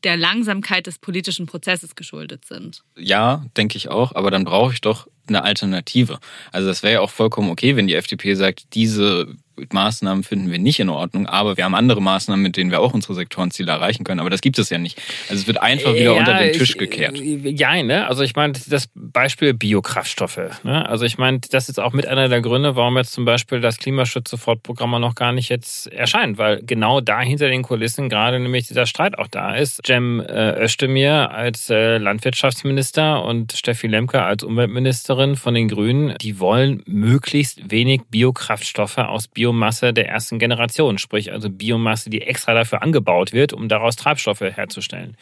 [0.05, 2.83] der Langsamkeit des politischen Prozesses geschuldet sind.
[2.97, 6.21] Ja, denke ich auch, aber dann brauche ich doch eine Alternative.
[6.53, 9.35] Also das wäre ja auch vollkommen okay, wenn die FDP sagt, diese
[9.73, 12.95] Maßnahmen finden wir nicht in Ordnung, aber wir haben andere Maßnahmen, mit denen wir auch
[12.95, 14.21] unsere Sektorenziele erreichen können.
[14.21, 15.01] Aber das gibt es ja nicht.
[15.29, 17.19] Also es wird einfach wieder Ja, unter den Tisch gekehrt.
[17.19, 18.07] Ja, ne?
[18.07, 20.63] Also ich meine, das Beispiel Biokraftstoffe.
[20.63, 20.89] Ne?
[20.89, 23.79] Also ich meine, das ist auch mit einer der Gründe, warum jetzt zum Beispiel das
[23.79, 28.87] Klimaschutz-Sofortprogramm noch gar nicht jetzt erscheint, weil genau da hinter den Kulissen gerade nämlich dieser
[28.87, 29.81] Streit auch da ist.
[29.87, 36.41] Cem äh, Özdemir als äh, Landwirtschaftsminister und Steffi Lemke als Umweltministerin von den Grünen, die
[36.41, 42.83] wollen möglichst wenig Biokraftstoffe aus Biomasse der ersten Generation, sprich also Biomasse, die extra dafür
[42.83, 45.17] angebaut wird, um daraus Treibstoffe herzustellen.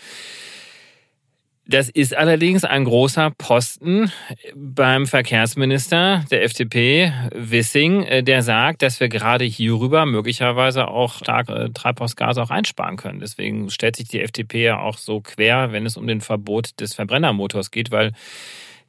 [1.67, 4.11] Das ist allerdings ein großer Posten
[4.55, 11.71] beim Verkehrsminister der FDP, Wissing, äh, der sagt, dass wir gerade hierüber möglicherweise auch starke
[11.73, 13.21] Treibhausgase auch einsparen können.
[13.21, 16.95] Deswegen stellt sich die FDP ja auch so quer, wenn es um den Verbot des
[16.95, 18.13] Verbrennermotors geht, weil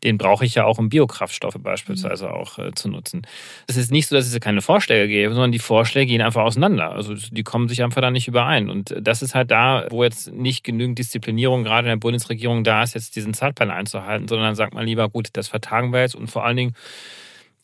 [0.03, 3.23] den brauche ich ja auch, um Biokraftstoffe beispielsweise auch äh, zu nutzen.
[3.67, 6.91] Es ist nicht so, dass es keine Vorschläge gäbe, sondern die Vorschläge gehen einfach auseinander.
[6.91, 8.69] Also die kommen sich einfach da nicht überein.
[8.69, 12.84] Und das ist halt da, wo jetzt nicht genügend Disziplinierung gerade in der Bundesregierung da
[12.84, 16.15] ist, jetzt diesen Zeitplan einzuhalten, sondern dann sagt man lieber, gut, das vertagen wir jetzt
[16.15, 16.75] und vor allen Dingen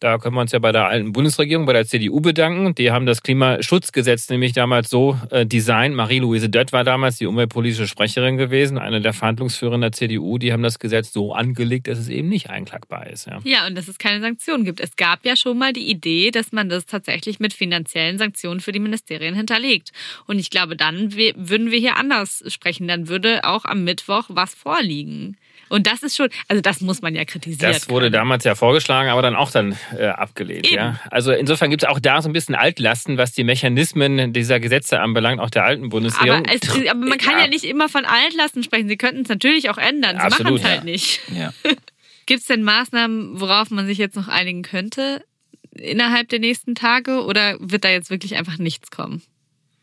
[0.01, 2.73] da können wir uns ja bei der alten Bundesregierung, bei der CDU bedanken.
[2.73, 5.95] Die haben das Klimaschutzgesetz nämlich damals so äh, designt.
[5.95, 10.39] Marie-Louise Dött war damals die umweltpolitische Sprecherin gewesen, eine der Verhandlungsführer der CDU.
[10.39, 13.27] Die haben das Gesetz so angelegt, dass es eben nicht einklagbar ist.
[13.27, 13.39] Ja.
[13.43, 14.79] Ja, und dass es keine Sanktionen gibt.
[14.79, 18.71] Es gab ja schon mal die Idee, dass man das tatsächlich mit finanziellen Sanktionen für
[18.71, 19.91] die Ministerien hinterlegt.
[20.25, 22.87] Und ich glaube, dann würden wir hier anders sprechen.
[22.87, 25.37] Dann würde auch am Mittwoch was vorliegen.
[25.71, 27.71] Und das ist schon, also das muss man ja kritisieren.
[27.71, 30.67] Das wurde damals ja vorgeschlagen, aber dann auch dann äh, abgelehnt.
[30.67, 30.75] Eben.
[30.75, 30.99] Ja.
[31.09, 34.99] Also insofern gibt es auch da so ein bisschen Altlasten, was die Mechanismen dieser Gesetze
[34.99, 36.45] anbelangt, auch der alten Bundesregierung.
[36.45, 37.47] aber, es, aber man kann ja.
[37.47, 38.89] nicht immer von Altlasten sprechen.
[38.89, 40.17] Sie könnten es natürlich auch ändern.
[40.17, 40.83] Sie Absolut, machen es halt ja.
[40.83, 41.21] nicht.
[41.33, 41.53] Ja.
[42.25, 45.23] Gibt es denn Maßnahmen, worauf man sich jetzt noch einigen könnte
[45.71, 47.23] innerhalb der nächsten Tage?
[47.23, 49.21] Oder wird da jetzt wirklich einfach nichts kommen?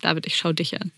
[0.02, 0.92] David, ich schau dich an.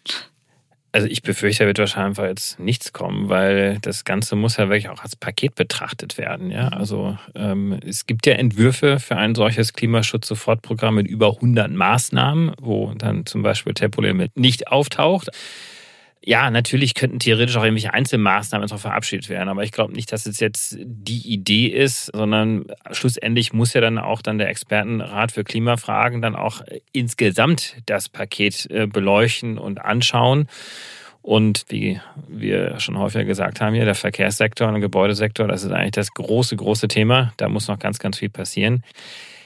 [0.93, 4.69] Also ich befürchte, da wird wahrscheinlich einfach jetzt nichts kommen, weil das Ganze muss ja
[4.69, 6.51] wirklich auch als Paket betrachtet werden.
[6.51, 12.55] Ja, also ähm, es gibt ja Entwürfe für ein solches Klimaschutz-Sofortprogramm mit über 100 Maßnahmen,
[12.61, 15.31] wo dann zum Beispiel Tempolimit nicht auftaucht.
[16.23, 20.27] Ja, natürlich könnten theoretisch auch irgendwelche Einzelmaßnahmen noch verabschiedet werden, aber ich glaube nicht, dass
[20.27, 25.45] es jetzt die Idee ist, sondern schlussendlich muss ja dann auch dann der Expertenrat für
[25.45, 26.61] Klimafragen dann auch
[26.93, 30.47] insgesamt das Paket äh, beleuchten und anschauen.
[31.23, 35.73] Und wie wir schon häufiger gesagt haben hier, der Verkehrssektor und der Gebäudesektor, das ist
[35.73, 37.33] eigentlich das große, große Thema.
[37.39, 38.85] Da muss noch ganz, ganz viel passieren.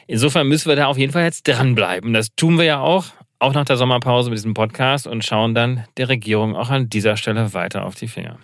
[0.07, 2.13] Insofern müssen wir da auf jeden Fall jetzt dranbleiben.
[2.13, 3.07] Das tun wir ja auch,
[3.39, 7.17] auch nach der Sommerpause mit diesem Podcast und schauen dann der Regierung auch an dieser
[7.17, 8.39] Stelle weiter auf die Finger.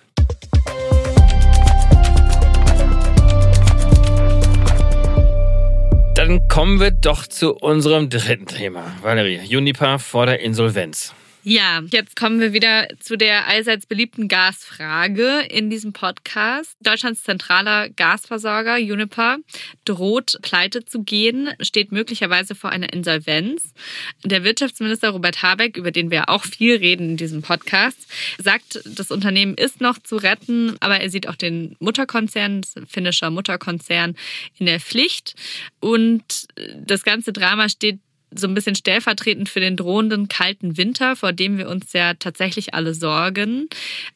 [6.14, 8.84] Dann kommen wir doch zu unserem dritten Thema.
[9.02, 11.14] Valerie, Juniper vor der Insolvenz.
[11.42, 16.76] Ja, jetzt kommen wir wieder zu der allseits beliebten Gasfrage in diesem Podcast.
[16.82, 19.38] Deutschlands zentraler Gasversorger Uniper
[19.86, 23.72] droht pleite zu gehen, steht möglicherweise vor einer Insolvenz.
[24.22, 28.06] Der Wirtschaftsminister Robert Habeck, über den wir auch viel reden in diesem Podcast,
[28.38, 33.30] sagt, das Unternehmen ist noch zu retten, aber er sieht auch den Mutterkonzern, das finnischer
[33.30, 34.14] Mutterkonzern,
[34.58, 35.36] in der Pflicht.
[35.80, 36.48] Und
[36.84, 37.98] das ganze Drama steht
[38.34, 42.74] so ein bisschen stellvertretend für den drohenden kalten Winter, vor dem wir uns ja tatsächlich
[42.74, 43.68] alle sorgen.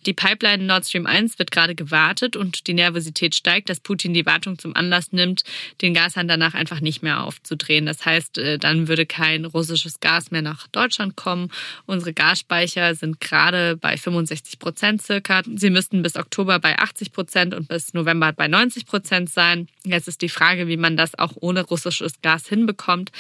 [0.07, 4.27] Die Pipeline Nord Stream 1 wird gerade gewartet und die Nervosität steigt, dass Putin die
[4.27, 5.43] Wartung zum Anlass nimmt,
[5.83, 7.87] den Gashahn danach einfach nicht mehr aufzudrehen.
[7.87, 11.51] Das heißt, äh, dann würde kein russisches Gas mehr nach Deutschland kommen.
[11.87, 15.43] Unsere Gasspeicher sind gerade bei 65 Prozent circa.
[15.55, 19.69] Sie müssten bis Oktober bei 80 Prozent und bis November bei 90 Prozent sein.
[19.85, 23.11] Jetzt ist die Frage, wie man das auch ohne russisches Gas hinbekommt.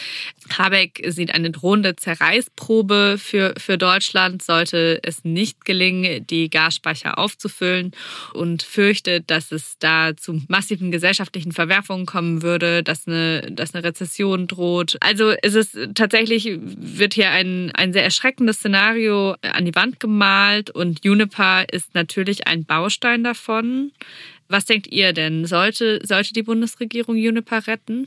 [0.56, 7.18] Habe Habeck sieht eine drohende Zerreißprobe für, für Deutschland, sollte es nicht gelingen, die Gasspeicher
[7.18, 7.92] aufzufüllen
[8.32, 13.84] und fürchtet, dass es da zu massiven gesellschaftlichen Verwerfungen kommen würde, dass eine, dass eine
[13.84, 14.96] Rezession droht.
[15.00, 20.70] Also ist es tatsächlich, wird hier ein, ein sehr erschreckendes Szenario an die Wand gemalt
[20.70, 23.92] und Juniper ist natürlich ein Baustein davon.
[24.48, 25.46] Was denkt ihr denn?
[25.46, 28.06] Sollte, sollte die Bundesregierung Juniper retten?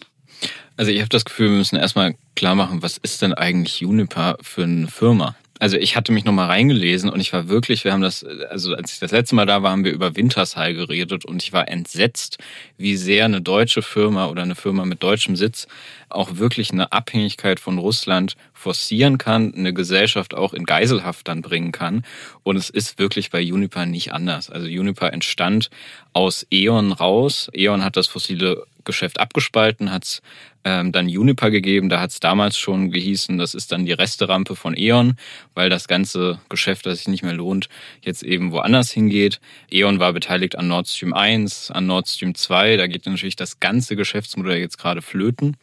[0.76, 4.38] Also ich habe das Gefühl, wir müssen erstmal klar machen, was ist denn eigentlich Juniper
[4.42, 5.36] für eine Firma?
[5.60, 8.94] Also ich hatte mich nochmal reingelesen und ich war wirklich, wir haben das, also als
[8.94, 12.38] ich das letzte Mal da war, haben wir über Wintershall geredet und ich war entsetzt,
[12.78, 15.68] wie sehr eine deutsche Firma oder eine Firma mit deutschem Sitz
[16.10, 21.72] auch wirklich eine Abhängigkeit von Russland forcieren kann, eine Gesellschaft auch in Geiselhaft dann bringen
[21.72, 22.04] kann.
[22.44, 24.50] Und es ist wirklich bei Juniper nicht anders.
[24.50, 25.70] Also Juniper entstand
[26.14, 27.50] aus E.ON raus.
[27.54, 30.22] E.ON hat das fossile Geschäft abgespalten, hat es
[30.64, 31.90] ähm, dann Juniper gegeben.
[31.90, 35.16] Da hat es damals schon gehießen, das ist dann die Resterampe von E.ON,
[35.54, 37.70] weil das ganze Geschäft, das sich nicht mehr lohnt,
[38.02, 39.40] jetzt eben woanders hingeht.
[39.72, 42.78] E.ON war beteiligt an Nord Stream 1, an Nord Stream 2.
[42.78, 45.56] Da geht natürlich das ganze Geschäftsmodell jetzt gerade flöten.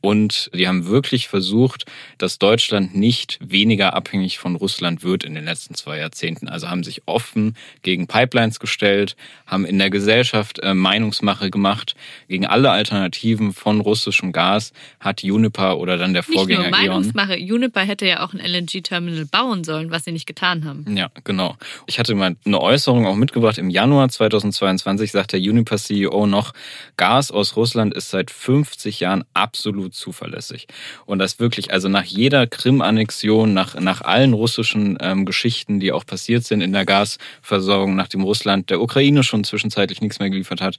[0.00, 1.84] Und die haben wirklich versucht,
[2.16, 6.48] dass Deutschland nicht weniger abhängig von Russland wird in den letzten zwei Jahrzehnten.
[6.48, 11.94] Also haben sich offen gegen Pipelines gestellt, haben in der Gesellschaft äh, Meinungsmache gemacht.
[12.28, 17.36] Gegen alle Alternativen von russischem Gas hat Juniper oder dann der Vorgänger nicht nur Meinungsmache.
[17.36, 20.96] E Juniper hätte ja auch ein LNG-Terminal bauen sollen, was sie nicht getan haben.
[20.96, 21.56] Ja, genau.
[21.86, 23.58] Ich hatte mal eine Äußerung auch mitgebracht.
[23.58, 26.52] Im Januar 2022 sagt der Juniper-CEO noch,
[26.96, 30.66] Gas aus Russland ist seit 50 Jahren absolut zuverlässig.
[31.06, 36.06] Und das wirklich, also nach jeder Krim-Annexion, nach, nach allen russischen ähm, Geschichten, die auch
[36.06, 40.78] passiert sind in der Gasversorgung, nachdem Russland der Ukraine schon zwischenzeitlich nichts mehr geliefert hat,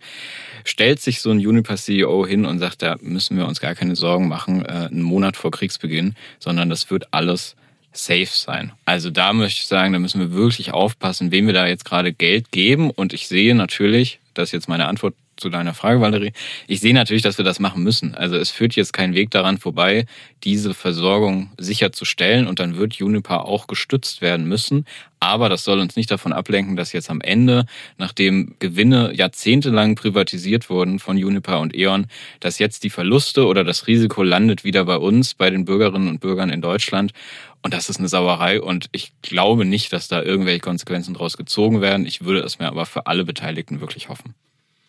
[0.64, 4.28] stellt sich so ein Uniper-CEO hin und sagt, da müssen wir uns gar keine Sorgen
[4.28, 7.56] machen, äh, einen Monat vor Kriegsbeginn, sondern das wird alles
[7.94, 8.72] safe sein.
[8.86, 12.14] Also da möchte ich sagen, da müssen wir wirklich aufpassen, wem wir da jetzt gerade
[12.14, 12.90] Geld geben.
[12.90, 16.32] Und ich sehe natürlich, das ist jetzt meine Antwort zu deiner Frage, Valerie.
[16.68, 18.16] Ich sehe natürlich, dass wir das machen müssen.
[18.16, 20.06] Also es führt jetzt kein Weg daran vorbei,
[20.44, 24.86] diese Versorgung sicherzustellen und dann wird Juniper auch gestützt werden müssen.
[25.20, 27.66] Aber das soll uns nicht davon ablenken, dass jetzt am Ende,
[27.98, 32.08] nachdem Gewinne jahrzehntelang privatisiert wurden von Juniper und E.ON,
[32.40, 36.22] dass jetzt die Verluste oder das Risiko landet wieder bei uns, bei den Bürgerinnen und
[36.22, 37.14] Bürgern in Deutschland.
[37.62, 41.82] Und das ist eine Sauerei und ich glaube nicht, dass da irgendwelche Konsequenzen draus gezogen
[41.82, 42.08] werden.
[42.08, 44.34] Ich würde es mir aber für alle Beteiligten wirklich hoffen.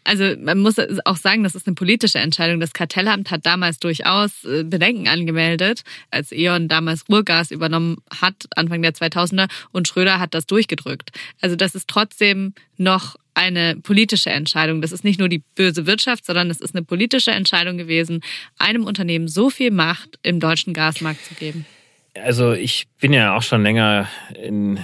[0.04, 2.60] Also man muss auch sagen, das ist eine politische Entscheidung.
[2.60, 8.82] Das Kartellamt hat damals durchaus äh, Bedenken angemeldet, als E.ON damals Ruhrgas übernommen hat, Anfang
[8.82, 11.10] der 2000er, und Schröder hat das durchgedrückt.
[11.40, 14.82] Also das ist trotzdem noch eine politische Entscheidung.
[14.82, 18.20] Das ist nicht nur die böse Wirtschaft, sondern es ist eine politische Entscheidung gewesen,
[18.58, 21.64] einem Unternehmen so viel Macht im deutschen Gasmarkt zu geben.
[22.14, 24.78] Also ich bin ja auch schon länger in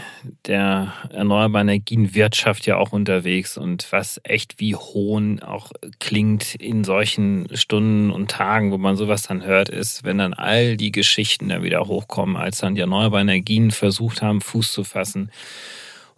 [0.47, 7.47] der erneuerbaren Energienwirtschaft ja auch unterwegs und was echt wie Hohn auch klingt in solchen
[7.55, 11.63] Stunden und Tagen, wo man sowas dann hört, ist, wenn dann all die Geschichten da
[11.63, 15.31] wieder hochkommen, als dann die erneuerbaren Energien versucht haben, Fuß zu fassen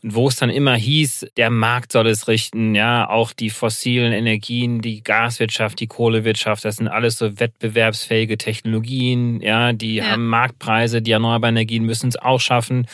[0.02, 4.80] wo es dann immer hieß, der Markt soll es richten, ja, auch die fossilen Energien,
[4.80, 10.06] die Gaswirtschaft, die Kohlewirtschaft, das sind alles so wettbewerbsfähige Technologien, ja, die ja.
[10.06, 12.86] haben Marktpreise, die erneuerbaren Energien müssen es auch schaffen.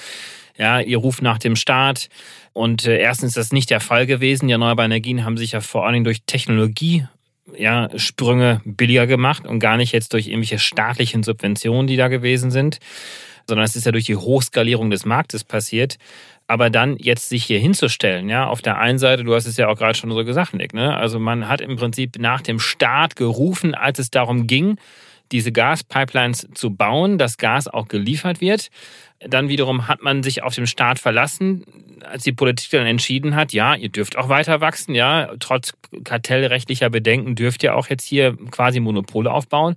[0.58, 2.08] Ja, ihr ruft nach dem Staat.
[2.54, 4.46] Und äh, erstens ist das nicht der Fall gewesen.
[4.46, 7.04] Die erneuerbaren Energien haben sich ja vor allen Dingen durch Technologie
[7.56, 12.50] ja, Sprünge billiger gemacht und gar nicht jetzt durch irgendwelche staatlichen Subventionen, die da gewesen
[12.50, 12.78] sind,
[13.46, 15.98] sondern es ist ja durch die Hochskalierung des Marktes passiert.
[16.48, 19.68] Aber dann jetzt sich hier hinzustellen, ja, auf der einen Seite, du hast es ja
[19.68, 20.96] auch gerade schon so gesagt, Nick, ne?
[20.96, 24.78] Also man hat im Prinzip nach dem Start gerufen, als es darum ging,
[25.32, 28.68] diese Gaspipelines zu bauen, dass Gas auch geliefert wird.
[29.20, 31.64] Dann wiederum hat man sich auf den Staat verlassen,
[32.04, 35.72] als die Politik dann entschieden hat, ja, ihr dürft auch weiter wachsen, ja, trotz
[36.04, 39.76] kartellrechtlicher Bedenken dürft ihr auch jetzt hier quasi Monopole aufbauen.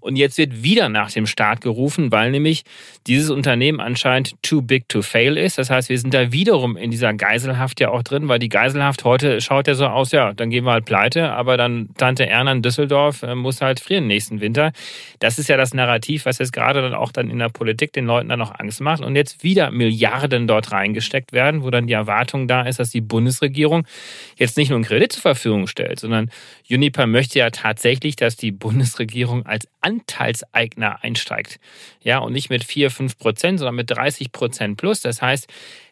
[0.00, 2.64] Und jetzt wird wieder nach dem Staat gerufen, weil nämlich
[3.06, 5.58] dieses Unternehmen anscheinend too big to fail ist.
[5.58, 9.04] Das heißt, wir sind da wiederum in dieser Geiselhaft ja auch drin, weil die Geiselhaft
[9.04, 12.52] heute schaut ja so aus, ja, dann gehen wir halt pleite, aber dann Tante Erna
[12.52, 14.72] in Düsseldorf äh, muss halt frieren nächsten Winter.
[15.18, 18.06] Das ist ja das Narrativ, was jetzt gerade dann auch dann in der Politik den
[18.06, 21.92] Leuten dann noch Angst macht und jetzt wieder Milliarden dort reingesteckt werden, wo dann die
[21.92, 23.86] Erwartung da ist, dass die Bundesregierung
[24.36, 26.30] jetzt nicht nur einen Kredit zur Verfügung stellt, sondern
[26.68, 31.58] Uniper möchte ja tatsächlich, dass die Bundesregierung als Anteilseigner einsteigt.
[32.02, 35.00] Ja, und nicht mit 4, 5 Prozent, sondern mit 30 Prozent plus.
[35.00, 35.48] Das heißt,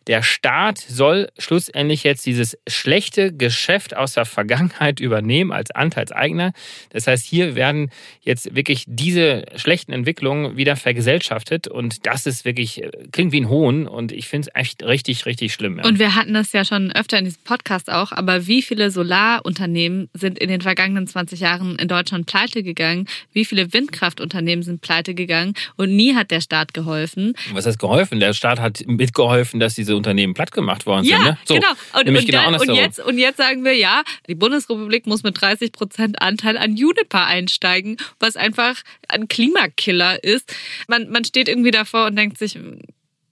[0.09, 6.53] der Staat soll schlussendlich jetzt dieses schlechte Geschäft aus der Vergangenheit übernehmen als Anteilseigner.
[6.91, 7.91] Das heißt, hier werden
[8.23, 13.51] jetzt wirklich diese schlechten Entwicklungen wieder vergesellschaftet und das ist wirklich, äh, klingt wie ein
[13.51, 15.77] Hohn und ich finde es echt richtig, richtig schlimm.
[15.77, 15.85] Ja.
[15.85, 20.09] Und wir hatten das ja schon öfter in diesem Podcast auch, aber wie viele Solarunternehmen
[20.15, 23.07] sind in den vergangenen 20 Jahren in Deutschland pleite gegangen?
[23.35, 27.35] Wie viele Windkraftunternehmen sind pleite gegangen und nie hat der Staat geholfen?
[27.53, 28.21] Was heißt geholfen?
[28.21, 31.27] Der Staat hat mitgeholfen, dass diese Unternehmen platt gemacht worden ja, sind.
[31.27, 31.39] Ne?
[31.45, 31.69] So, genau.
[31.93, 35.41] Und, und, genau dann, und, jetzt, und jetzt sagen wir, ja, die Bundesrepublik muss mit
[35.41, 40.55] 30 Prozent Anteil an Juniper einsteigen, was einfach ein Klimakiller ist.
[40.87, 42.59] Man, man steht irgendwie davor und denkt sich,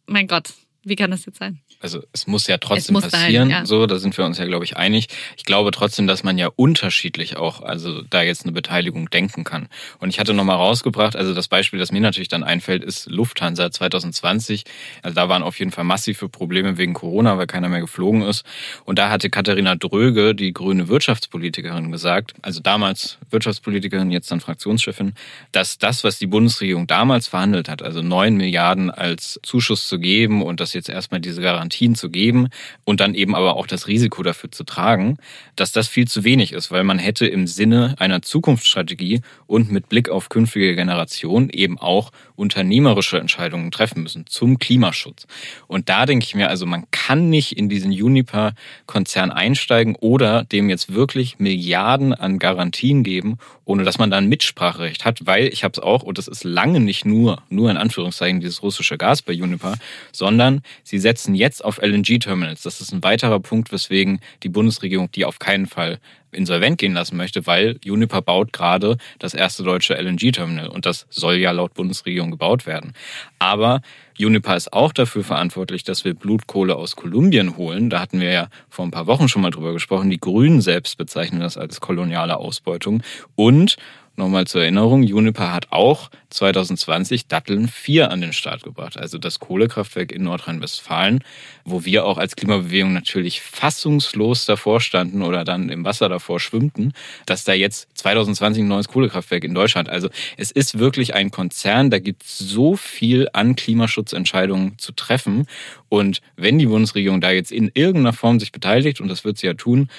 [0.07, 0.51] mein Gott,
[0.85, 1.61] wie kann das jetzt sein?
[1.81, 3.67] Also es muss ja trotzdem muss passieren, dahin, ja.
[3.67, 5.09] so, da sind wir uns ja, glaube ich, einig.
[5.37, 9.69] Ich glaube trotzdem, dass man ja unterschiedlich auch, also da jetzt eine Beteiligung denken kann.
[9.99, 13.71] Und ich hatte nochmal rausgebracht, also das Beispiel, das mir natürlich dann einfällt, ist Lufthansa
[13.71, 14.65] 2020.
[15.03, 18.45] Also da waren auf jeden Fall massive Probleme wegen Corona, weil keiner mehr geflogen ist.
[18.85, 25.15] Und da hatte Katharina Dröge, die grüne Wirtschaftspolitikerin, gesagt, also damals Wirtschaftspolitikerin, jetzt dann Fraktionschefin,
[25.53, 30.43] dass das, was die Bundesregierung damals verhandelt hat, also neun Milliarden als Zuschuss zu geben
[30.43, 32.49] und dass jetzt erstmal diese Garantie Garantien zu geben
[32.85, 35.19] und dann eben aber auch das Risiko dafür zu tragen,
[35.57, 39.89] dass das viel zu wenig ist, weil man hätte im Sinne einer Zukunftsstrategie und mit
[39.89, 45.27] Blick auf künftige Generationen eben auch unternehmerische Entscheidungen treffen müssen zum Klimaschutz.
[45.67, 50.69] Und da denke ich mir, also man kann nicht in diesen Uniper-Konzern einsteigen oder dem
[50.69, 55.73] jetzt wirklich Milliarden an Garantien geben, ohne dass man dann Mitspracherecht hat, weil ich habe
[55.73, 59.33] es auch, und das ist lange nicht nur, nur in Anführungszeichen dieses russische Gas bei
[59.33, 59.77] Uniper,
[60.13, 62.63] sondern sie setzen jetzt jetzt auf LNG-Terminals.
[62.63, 65.99] Das ist ein weiterer Punkt, weswegen die Bundesregierung die auf keinen Fall
[66.33, 71.37] insolvent gehen lassen möchte, weil Uniper baut gerade das erste deutsche LNG-Terminal und das soll
[71.37, 72.93] ja laut Bundesregierung gebaut werden.
[73.39, 73.81] Aber
[74.19, 77.89] Uniper ist auch dafür verantwortlich, dass wir Blutkohle aus Kolumbien holen.
[77.89, 80.11] Da hatten wir ja vor ein paar Wochen schon mal drüber gesprochen.
[80.11, 83.03] Die Grünen selbst bezeichnen das als koloniale Ausbeutung.
[83.35, 83.77] Und
[84.19, 89.41] Nochmal zur Erinnerung, Juniper hat auch 2020 Datteln 4 an den Start gebracht, also das
[89.41, 91.23] Kohlekraftwerk in Nordrhein-Westfalen,
[91.67, 96.95] wo wir auch als Klimabewegung natürlich fassungslos davor standen oder dann im Wasser davor schwimmten,
[97.27, 99.91] dass da jetzt 2020 ein neues Kohlekraftwerk in Deutschland.
[99.91, 100.09] Also
[100.39, 105.47] es ist wirklich ein Konzern, da gibt es so viel an Klimaschutzentscheidungen zu treffen.
[105.91, 109.47] Und wenn die Bundesregierung da jetzt in irgendeiner Form sich beteiligt, und das wird sie
[109.47, 109.91] ja tun,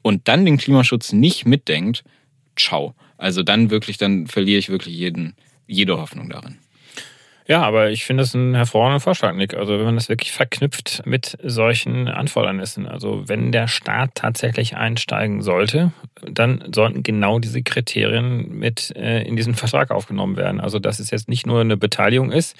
[0.00, 2.02] und dann den Klimaschutz nicht mitdenkt,
[2.56, 2.94] ciao.
[3.22, 5.34] Also dann wirklich, dann verliere ich wirklich jeden,
[5.68, 6.58] jede Hoffnung darin.
[7.46, 9.54] Ja, aber ich finde das ein hervorragender Vorschlag, Nick.
[9.54, 12.86] Also wenn man das wirklich verknüpft mit solchen Anfordernissen.
[12.86, 15.92] Also wenn der Staat tatsächlich einsteigen sollte,
[16.28, 20.60] dann sollten genau diese Kriterien mit äh, in diesen Vertrag aufgenommen werden.
[20.60, 22.56] Also dass es jetzt nicht nur eine Beteiligung ist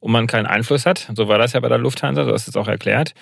[0.00, 1.10] und man keinen Einfluss hat.
[1.14, 3.14] So war das ja bei der Lufthansa, du hast es auch erklärt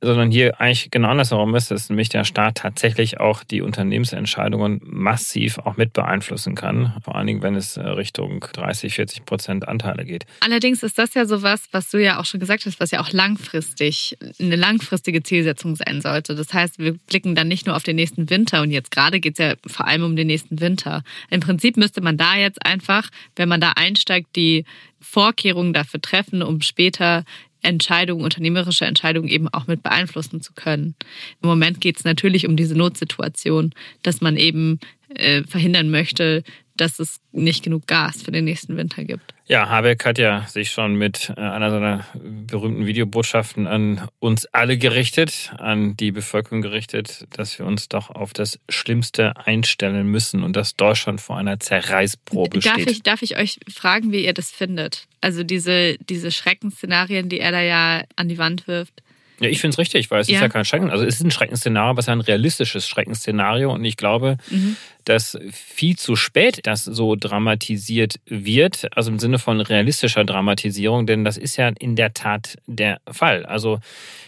[0.00, 5.58] sondern hier eigentlich genau andersherum ist, dass nämlich der Staat tatsächlich auch die Unternehmensentscheidungen massiv
[5.58, 10.04] auch mit beeinflussen kann, vor allen Dingen, wenn es äh, Richtung 30, 40 Prozent Anteile
[10.04, 10.24] geht.
[10.40, 13.12] Allerdings ist das ja sowas, was du ja auch schon gesagt hast, was ja auch
[13.12, 16.36] langfristig eine langfristige Zielsetzung sein sollte.
[16.36, 19.38] Das heißt, wir blicken dann nicht nur auf den nächsten Winter und jetzt gerade geht
[19.38, 21.02] es ja vor allem um den nächsten Winter.
[21.30, 24.64] Im Prinzip müsste man da jetzt einfach, wenn man da einsteigt, die
[25.00, 27.24] Vorkehrungen dafür treffen, um später
[27.68, 30.94] Entscheidungen, unternehmerische Entscheidungen eben auch mit beeinflussen zu können.
[31.42, 34.80] Im Moment geht es natürlich um diese Notsituation, dass man eben
[35.14, 36.42] äh, verhindern möchte,
[36.76, 39.34] dass es nicht genug Gas für den nächsten Winter gibt.
[39.46, 44.78] Ja, Habeck hat ja sich schon mit äh, einer seiner berühmten Videobotschaften an uns alle
[44.78, 50.54] gerichtet, an die Bevölkerung gerichtet, dass wir uns doch auf das Schlimmste einstellen müssen und
[50.54, 52.90] dass Deutschland vor einer Zerreißprobe darf steht.
[52.90, 55.06] Ich, darf ich euch fragen, wie ihr das findet?
[55.20, 59.02] Also diese, diese Schreckensszenarien, die er da ja an die Wand wirft.
[59.40, 60.36] Ja, ich finde es richtig, weil es ja.
[60.36, 60.90] ist ja kein Schrecken.
[60.90, 63.72] Also es ist ein Schreckensszenario, aber es ist ein realistisches Schreckensszenario.
[63.72, 64.76] Und ich glaube, mhm.
[65.08, 71.24] Dass viel zu spät das so dramatisiert wird, also im Sinne von realistischer Dramatisierung, denn
[71.24, 73.46] das ist ja in der Tat der Fall.
[73.46, 73.80] Also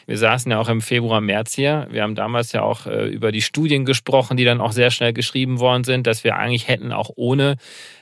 [0.07, 1.87] wir saßen ja auch im Februar, März hier.
[1.91, 5.13] Wir haben damals ja auch äh, über die Studien gesprochen, die dann auch sehr schnell
[5.13, 7.57] geschrieben worden sind, dass wir eigentlich hätten auch ohne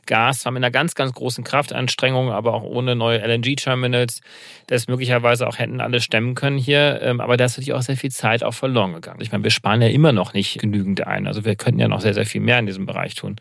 [0.06, 4.22] Gas, zwar mit einer ganz, ganz großen Kraftanstrengung, aber auch ohne neue LNG-Terminals,
[4.66, 7.00] das möglicherweise auch hätten alle stemmen können hier.
[7.02, 9.20] Ähm, aber da ist natürlich auch sehr viel Zeit auch verloren gegangen.
[9.20, 11.26] Ich meine, wir sparen ja immer noch nicht genügend ein.
[11.26, 13.36] Also wir könnten ja noch sehr, sehr viel mehr in diesem Bereich tun.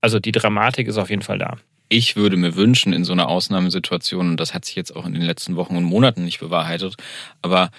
[0.00, 1.56] Also die Dramatik ist auf jeden Fall da
[1.88, 5.12] ich würde mir wünschen in so einer Ausnahmesituation, und das hat sich jetzt auch in
[5.12, 6.96] den letzten Wochen und Monaten nicht bewahrheitet,
[7.42, 7.70] aber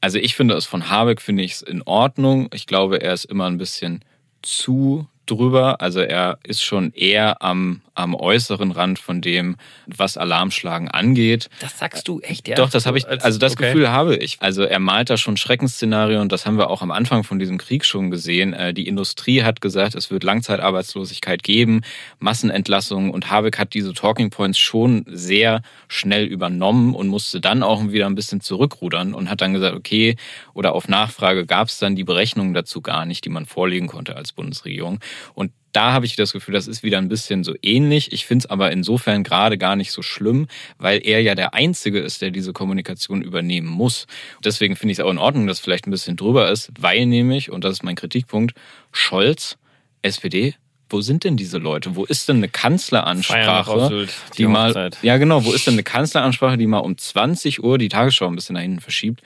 [0.00, 2.48] also ich finde es von Habeck, finde ich es in Ordnung.
[2.52, 4.04] Ich glaube, er ist immer ein bisschen
[4.42, 5.80] zu drüber.
[5.80, 9.56] Also er ist schon eher am, am äußeren Rand von dem,
[9.86, 11.48] was Alarmschlagen angeht.
[11.60, 12.56] Das sagst du echt, ja?
[12.56, 13.66] Doch, das habe ich, also das okay.
[13.66, 14.38] Gefühl habe ich.
[14.40, 17.58] Also er malt da schon Schreckensszenario und das haben wir auch am Anfang von diesem
[17.58, 18.52] Krieg schon gesehen.
[18.52, 21.82] Äh, die Industrie hat gesagt, es wird Langzeitarbeitslosigkeit geben,
[22.18, 27.86] Massenentlassungen und Habeck hat diese Talking Points schon sehr schnell übernommen und musste dann auch
[27.88, 30.16] wieder ein bisschen zurückrudern und hat dann gesagt, okay,
[30.54, 34.16] oder auf Nachfrage gab es dann die Berechnungen dazu gar nicht, die man vorlegen konnte
[34.16, 35.00] als Bundesregierung.
[35.34, 38.12] Und da habe ich das Gefühl, das ist wieder ein bisschen so ähnlich.
[38.12, 40.48] Ich finde es aber insofern gerade gar nicht so schlimm,
[40.78, 44.06] weil er ja der Einzige ist, der diese Kommunikation übernehmen muss.
[44.42, 47.50] Deswegen finde ich es auch in Ordnung, dass vielleicht ein bisschen drüber ist, weil nämlich,
[47.50, 48.54] und das ist mein Kritikpunkt,
[48.90, 49.58] Scholz,
[50.00, 50.54] SPD,
[50.88, 51.96] wo sind denn diese Leute?
[51.96, 56.56] Wo ist denn eine Kanzleransprache, die, die mal, ja genau, wo ist denn eine Kanzleransprache,
[56.56, 59.20] die mal um 20 Uhr die Tagesschau ein bisschen nach hinten verschiebt,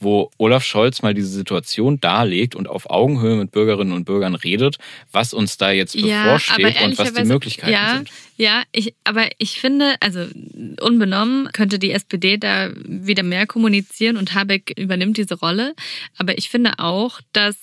[0.00, 4.78] wo Olaf Scholz mal diese Situation darlegt und auf Augenhöhe mit Bürgerinnen und Bürgern redet,
[5.12, 8.10] was uns da jetzt ja, bevorsteht und was die Möglichkeiten ja, sind.
[8.36, 10.26] Ja, ich, aber ich finde, also
[10.80, 15.74] unbenommen könnte die SPD da wieder mehr kommunizieren und Habeck übernimmt diese Rolle.
[16.18, 17.56] Aber ich finde auch, dass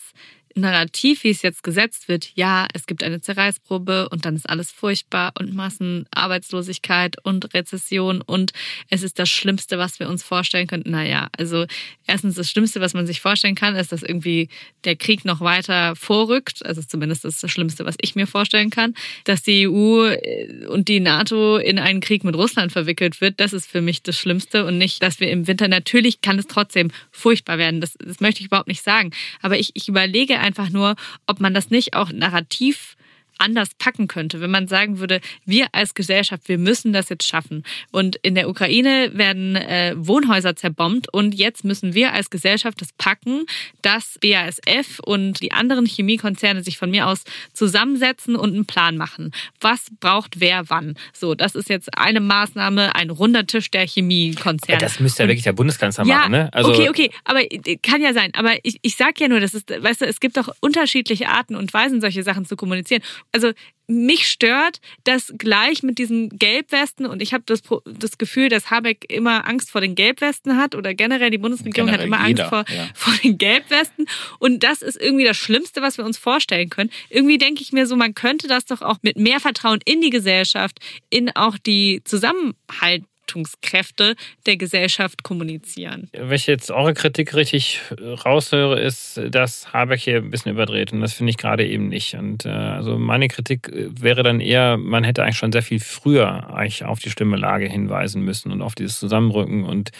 [0.56, 4.72] Narrativ, wie es jetzt gesetzt wird, ja, es gibt eine Zerreißprobe und dann ist alles
[4.72, 8.52] furchtbar und Massenarbeitslosigkeit und Rezession und
[8.90, 10.92] es ist das Schlimmste, was wir uns vorstellen könnten.
[10.92, 11.66] Naja, also
[12.08, 14.50] erstens das Schlimmste, was man sich vorstellen kann, ist, dass irgendwie
[14.84, 16.66] der Krieg noch weiter vorrückt.
[16.66, 18.94] Also zumindest das, das Schlimmste, was ich mir vorstellen kann.
[19.24, 23.54] Dass die EU äh, und die NATO in einen Krieg mit Russland verwickelt wird, das
[23.54, 26.92] ist für mich das Schlimmste und nicht, dass wir im Winter, natürlich kann es trotzdem
[27.12, 27.82] furchtbar werden.
[27.82, 29.12] Das, das möchte ich überhaupt nicht sagen.
[29.42, 30.96] Aber ich, ich überlege einfach nur,
[31.28, 32.96] ob man das nicht auch narrativ
[33.42, 37.64] anders packen könnte, wenn man sagen würde, wir als Gesellschaft, wir müssen das jetzt schaffen.
[37.92, 42.94] Und in der Ukraine werden äh, Wohnhäuser zerbombt und jetzt müssen wir als Gesellschaft das
[42.94, 43.46] packen,
[43.82, 47.24] dass BASF und die anderen Chemiekonzerne sich von mir aus
[47.54, 49.32] zusammensetzen und einen Plan machen.
[49.60, 50.96] Was braucht wer wann?
[51.14, 54.80] So, das ist jetzt eine Maßnahme, ein runder Tisch der Chemiekonzerne.
[54.80, 56.50] Das müsste ja wirklich der Bundeskanzler ja, machen, ne?
[56.54, 58.32] Also okay, okay, aber äh, kann ja sein.
[58.36, 61.56] Aber ich, ich sag ja nur, das ist, weißt du, es gibt doch unterschiedliche Arten
[61.56, 63.02] und Weisen, solche Sachen zu kommunizieren
[63.32, 63.52] also
[63.88, 69.06] mich stört, dass gleich mit diesen Gelbwesten und ich habe das, das Gefühl, dass Habeck
[69.12, 72.70] immer Angst vor den Gelbwesten hat oder generell die Bundesregierung generell hat immer jeder, Angst
[72.70, 72.90] vor, ja.
[72.96, 74.06] vor den Gelbwesten
[74.40, 76.90] und das ist irgendwie das Schlimmste, was wir uns vorstellen können.
[77.10, 80.10] Irgendwie denke ich mir so, man könnte das doch auch mit mehr Vertrauen in die
[80.10, 80.80] Gesellschaft,
[81.10, 84.16] in auch die Zusammenhalt Leitungskräfte
[84.46, 86.10] der Gesellschaft kommunizieren.
[86.14, 87.80] Wenn ich jetzt eure Kritik richtig
[88.26, 90.92] raushöre, ist, dass Habeck hier ein bisschen überdreht.
[90.94, 92.16] Und das finde ich gerade eben nicht.
[92.16, 95.80] Und äh, also meine Kritik äh, wäre dann eher, man hätte eigentlich schon sehr viel
[95.80, 99.64] früher eigentlich auf die Stimmelage hinweisen müssen und auf dieses Zusammenrücken.
[99.64, 99.92] Und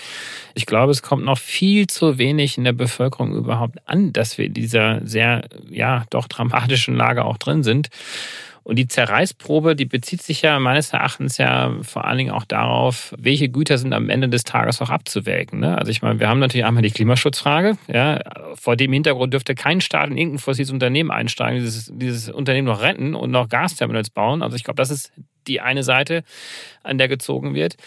[0.54, 4.46] ich glaube, es kommt noch viel zu wenig in der Bevölkerung überhaupt an, dass wir
[4.46, 7.90] in dieser sehr, ja, doch dramatischen Lage auch drin sind.
[8.64, 13.14] Und die Zerreißprobe, die bezieht sich ja meines Erachtens ja vor allen Dingen auch darauf,
[13.18, 15.60] welche Güter sind am Ende des Tages auch abzuwägen.
[15.60, 15.78] Ne?
[15.78, 17.78] Also ich meine, wir haben natürlich einmal die Klimaschutzfrage.
[17.92, 18.20] Ja?
[18.54, 22.82] Vor dem Hintergrund dürfte kein Staat in irgendein fossiles Unternehmen einsteigen, dieses, dieses Unternehmen noch
[22.82, 24.44] retten und noch Gasterminals bauen.
[24.44, 25.12] Also ich glaube, das ist
[25.48, 26.24] die eine Seite,
[26.84, 27.78] an der gezogen wird.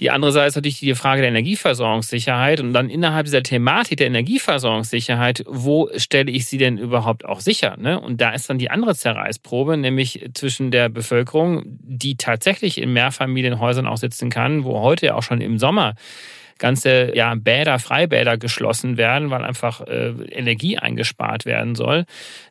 [0.00, 4.06] Die andere Seite ist natürlich die Frage der Energieversorgungssicherheit und dann innerhalb dieser Thematik der
[4.06, 7.76] Energieversorgungssicherheit, wo stelle ich sie denn überhaupt auch sicher?
[7.78, 8.00] Ne?
[8.00, 13.86] Und da ist dann die andere Zerreißprobe, nämlich zwischen der Bevölkerung, die tatsächlich in Mehrfamilienhäusern
[13.86, 15.94] auch sitzen kann, wo heute auch schon im Sommer
[16.62, 22.04] ganze ja, Bäder, Freibäder geschlossen werden, weil einfach äh, Energie eingespart werden soll.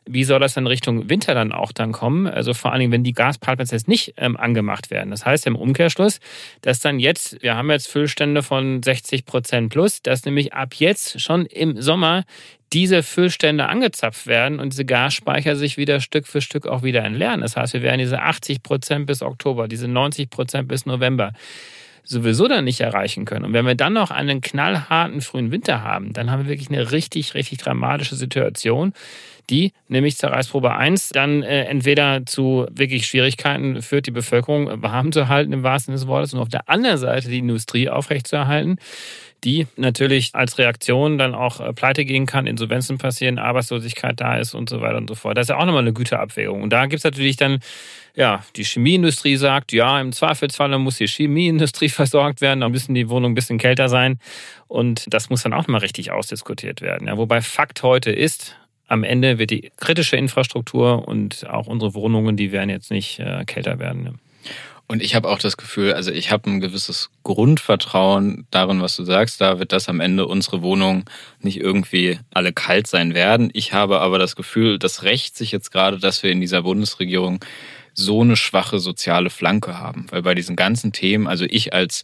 [0.04, 2.26] Wie soll das dann Richtung Winter dann auch dann kommen?
[2.26, 5.10] Also vor allen Dingen, wenn die Gaspipelines jetzt nicht ähm, angemacht werden.
[5.10, 6.20] Das heißt im Umkehrschluss,
[6.60, 11.18] dass dann jetzt, wir haben jetzt Füllstände von 60 Prozent plus, dass nämlich ab jetzt
[11.18, 12.24] schon im Sommer
[12.74, 17.40] diese Füllstände angezapft werden und diese Gasspeicher sich wieder Stück für Stück auch wieder entleeren.
[17.40, 21.32] Das heißt, wir werden diese 80 Prozent bis Oktober, diese 90 Prozent bis November
[22.04, 23.44] sowieso dann nicht erreichen können.
[23.44, 26.92] Und wenn wir dann noch einen knallharten frühen Winter haben, dann haben wir wirklich eine
[26.92, 28.92] richtig, richtig dramatische Situation,
[29.50, 35.28] die nämlich Zerreißprobe 1 dann äh, entweder zu wirklich Schwierigkeiten führt, die Bevölkerung warm zu
[35.28, 38.78] halten im wahrsten Sinne des Wortes und auf der anderen Seite die Industrie aufrechtzuerhalten
[39.44, 44.54] die natürlich als Reaktion dann auch äh, pleite gehen kann, Insolvenzen passieren, Arbeitslosigkeit da ist
[44.54, 45.36] und so weiter und so fort.
[45.36, 46.62] Das ist ja auch nochmal eine Güterabwägung.
[46.62, 47.58] Und da gibt es natürlich dann,
[48.14, 53.08] ja, die Chemieindustrie sagt, ja, im Zweifelsfall muss die Chemieindustrie versorgt werden, dann müssen die
[53.08, 54.18] Wohnungen ein bisschen kälter sein.
[54.68, 57.08] Und das muss dann auch nochmal richtig ausdiskutiert werden.
[57.08, 58.56] Ja, wobei Fakt heute ist,
[58.88, 63.44] am Ende wird die kritische Infrastruktur und auch unsere Wohnungen, die werden jetzt nicht äh,
[63.46, 64.02] kälter werden.
[64.02, 64.14] Ne?
[64.86, 69.04] Und ich habe auch das Gefühl, also ich habe ein gewisses Grundvertrauen darin, was du
[69.04, 71.06] sagst, David, dass am Ende unsere Wohnungen
[71.40, 73.48] nicht irgendwie alle kalt sein werden.
[73.54, 77.42] Ich habe aber das Gefühl, das rächt sich jetzt gerade, dass wir in dieser Bundesregierung
[77.94, 80.06] so eine schwache soziale Flanke haben.
[80.10, 82.02] Weil bei diesen ganzen Themen, also ich als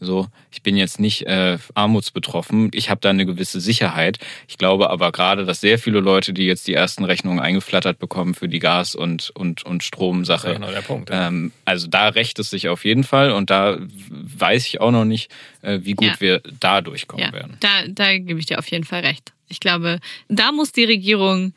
[0.00, 4.18] so, ich bin jetzt nicht äh, armutsbetroffen, ich habe da eine gewisse Sicherheit.
[4.48, 8.34] Ich glaube aber gerade, dass sehr viele Leute, die jetzt die ersten Rechnungen eingeflattert bekommen
[8.34, 11.28] für die Gas- und, und, und Stromsache, ja genau der Punkt, ja.
[11.28, 13.78] ähm, also da rächt es sich auf jeden Fall und da
[14.10, 15.30] weiß ich auch noch nicht,
[15.62, 16.20] äh, wie gut ja.
[16.20, 17.56] wir da durchkommen ja, werden.
[17.60, 19.32] Da, da gebe ich dir auf jeden Fall recht.
[19.48, 21.54] Ich glaube, da muss die Regierung,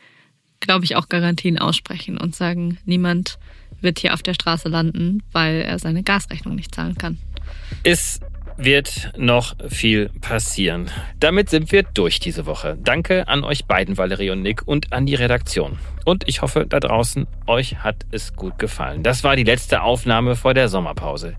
[0.60, 3.40] glaube ich, auch Garantien aussprechen und sagen, niemand
[3.82, 7.18] wird hier auf der Straße landen, weil er seine Gasrechnung nicht zahlen kann.
[7.84, 8.22] Ist
[8.58, 10.90] wird noch viel passieren.
[11.20, 12.78] Damit sind wir durch diese Woche.
[12.84, 15.78] Danke an euch beiden, Valerie und Nick, und an die Redaktion.
[16.06, 19.04] Und ich hoffe, da draußen, euch hat es gut gefallen.
[19.04, 21.36] Das war die letzte Aufnahme vor der Sommerpause.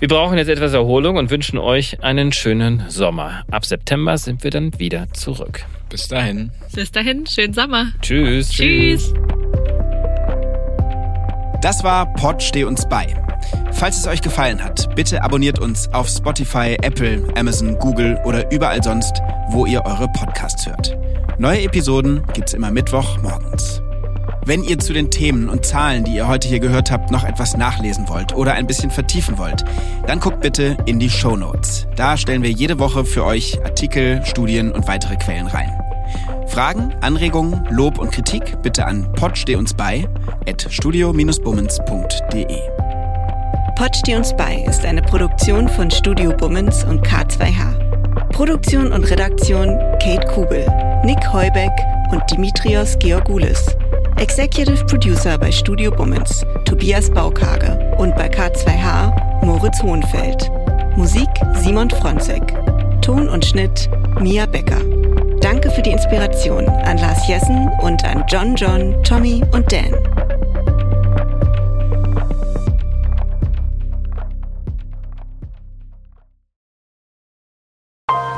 [0.00, 3.44] Wir brauchen jetzt etwas Erholung und wünschen euch einen schönen Sommer.
[3.50, 5.64] Ab September sind wir dann wieder zurück.
[5.88, 6.50] Bis dahin.
[6.74, 7.92] Bis dahin, schönen Sommer.
[8.02, 8.50] Tschüss.
[8.50, 9.14] Tschüss.
[11.64, 13.06] Das war Pod Steh uns bei
[13.72, 18.82] Falls es euch gefallen hat, bitte abonniert uns auf Spotify, Apple, Amazon, Google oder überall
[18.82, 20.94] sonst, wo ihr eure Podcasts hört.
[21.38, 23.80] Neue Episoden gibt's immer Mittwoch morgens.
[24.44, 27.56] Wenn ihr zu den Themen und Zahlen, die ihr heute hier gehört habt, noch etwas
[27.56, 29.64] nachlesen wollt oder ein bisschen vertiefen wollt,
[30.06, 31.86] dann guckt bitte in die Show Notes.
[31.96, 35.72] Da stellen wir jede Woche für euch Artikel, Studien und weitere Quellen rein.
[36.54, 40.08] Fragen, Anregungen, Lob und Kritik bitte an podstehunsbei
[40.48, 42.58] at studio-bummens.de.
[43.74, 48.28] Pod steh uns bei ist eine Produktion von Studio Bummens und K2H.
[48.28, 50.64] Produktion und Redaktion Kate Kubel,
[51.04, 51.72] Nick Heubeck
[52.12, 53.66] und Dimitrios Georgoulis.
[54.18, 60.48] Executive Producer bei Studio Bummens Tobias Baukage und bei K2H Moritz Hohenfeld.
[60.94, 62.54] Musik Simon Fronzek.
[63.02, 63.90] Ton und Schnitt
[64.20, 64.93] Mia Becker.
[65.44, 69.92] Danke für die Inspiration an Lars Jessen und an John John, Tommy und Dan.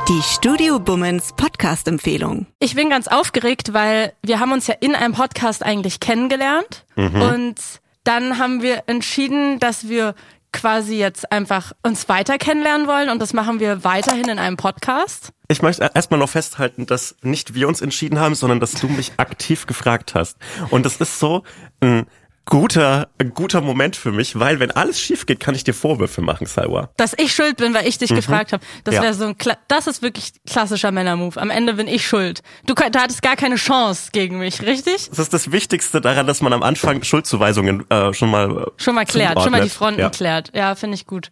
[0.09, 2.45] Die Studio Bummens Podcast-Empfehlung.
[2.59, 7.21] Ich bin ganz aufgeregt, weil wir haben uns ja in einem Podcast eigentlich kennengelernt mhm.
[7.21, 7.55] und
[8.03, 10.13] dann haben wir entschieden, dass wir
[10.51, 15.31] quasi jetzt einfach uns weiter kennenlernen wollen und das machen wir weiterhin in einem Podcast.
[15.49, 19.13] Ich möchte erstmal noch festhalten, dass nicht wir uns entschieden haben, sondern dass du mich
[19.17, 20.37] aktiv gefragt hast.
[20.71, 21.43] Und das ist so
[21.79, 22.05] ein
[22.47, 26.21] guter, ein guter Moment für mich, weil wenn alles schief geht, kann ich dir Vorwürfe
[26.21, 26.89] machen, Salwa.
[26.97, 28.15] Dass ich schuld bin, weil ich dich mhm.
[28.15, 28.63] gefragt habe.
[28.83, 29.03] Das ja.
[29.03, 31.37] wäre so ein, Kla das ist wirklich klassischer Männermove.
[31.37, 32.41] Am Ende bin ich schuld.
[32.65, 35.09] Du, du hattest gar keine Chance gegen mich, richtig?
[35.09, 39.05] Das ist das Wichtigste daran, dass man am Anfang Schuldzuweisungen äh, schon mal schon mal
[39.05, 40.09] klärt, schon mal die Fronten ja.
[40.09, 40.51] klärt.
[40.53, 41.31] Ja, finde ich gut.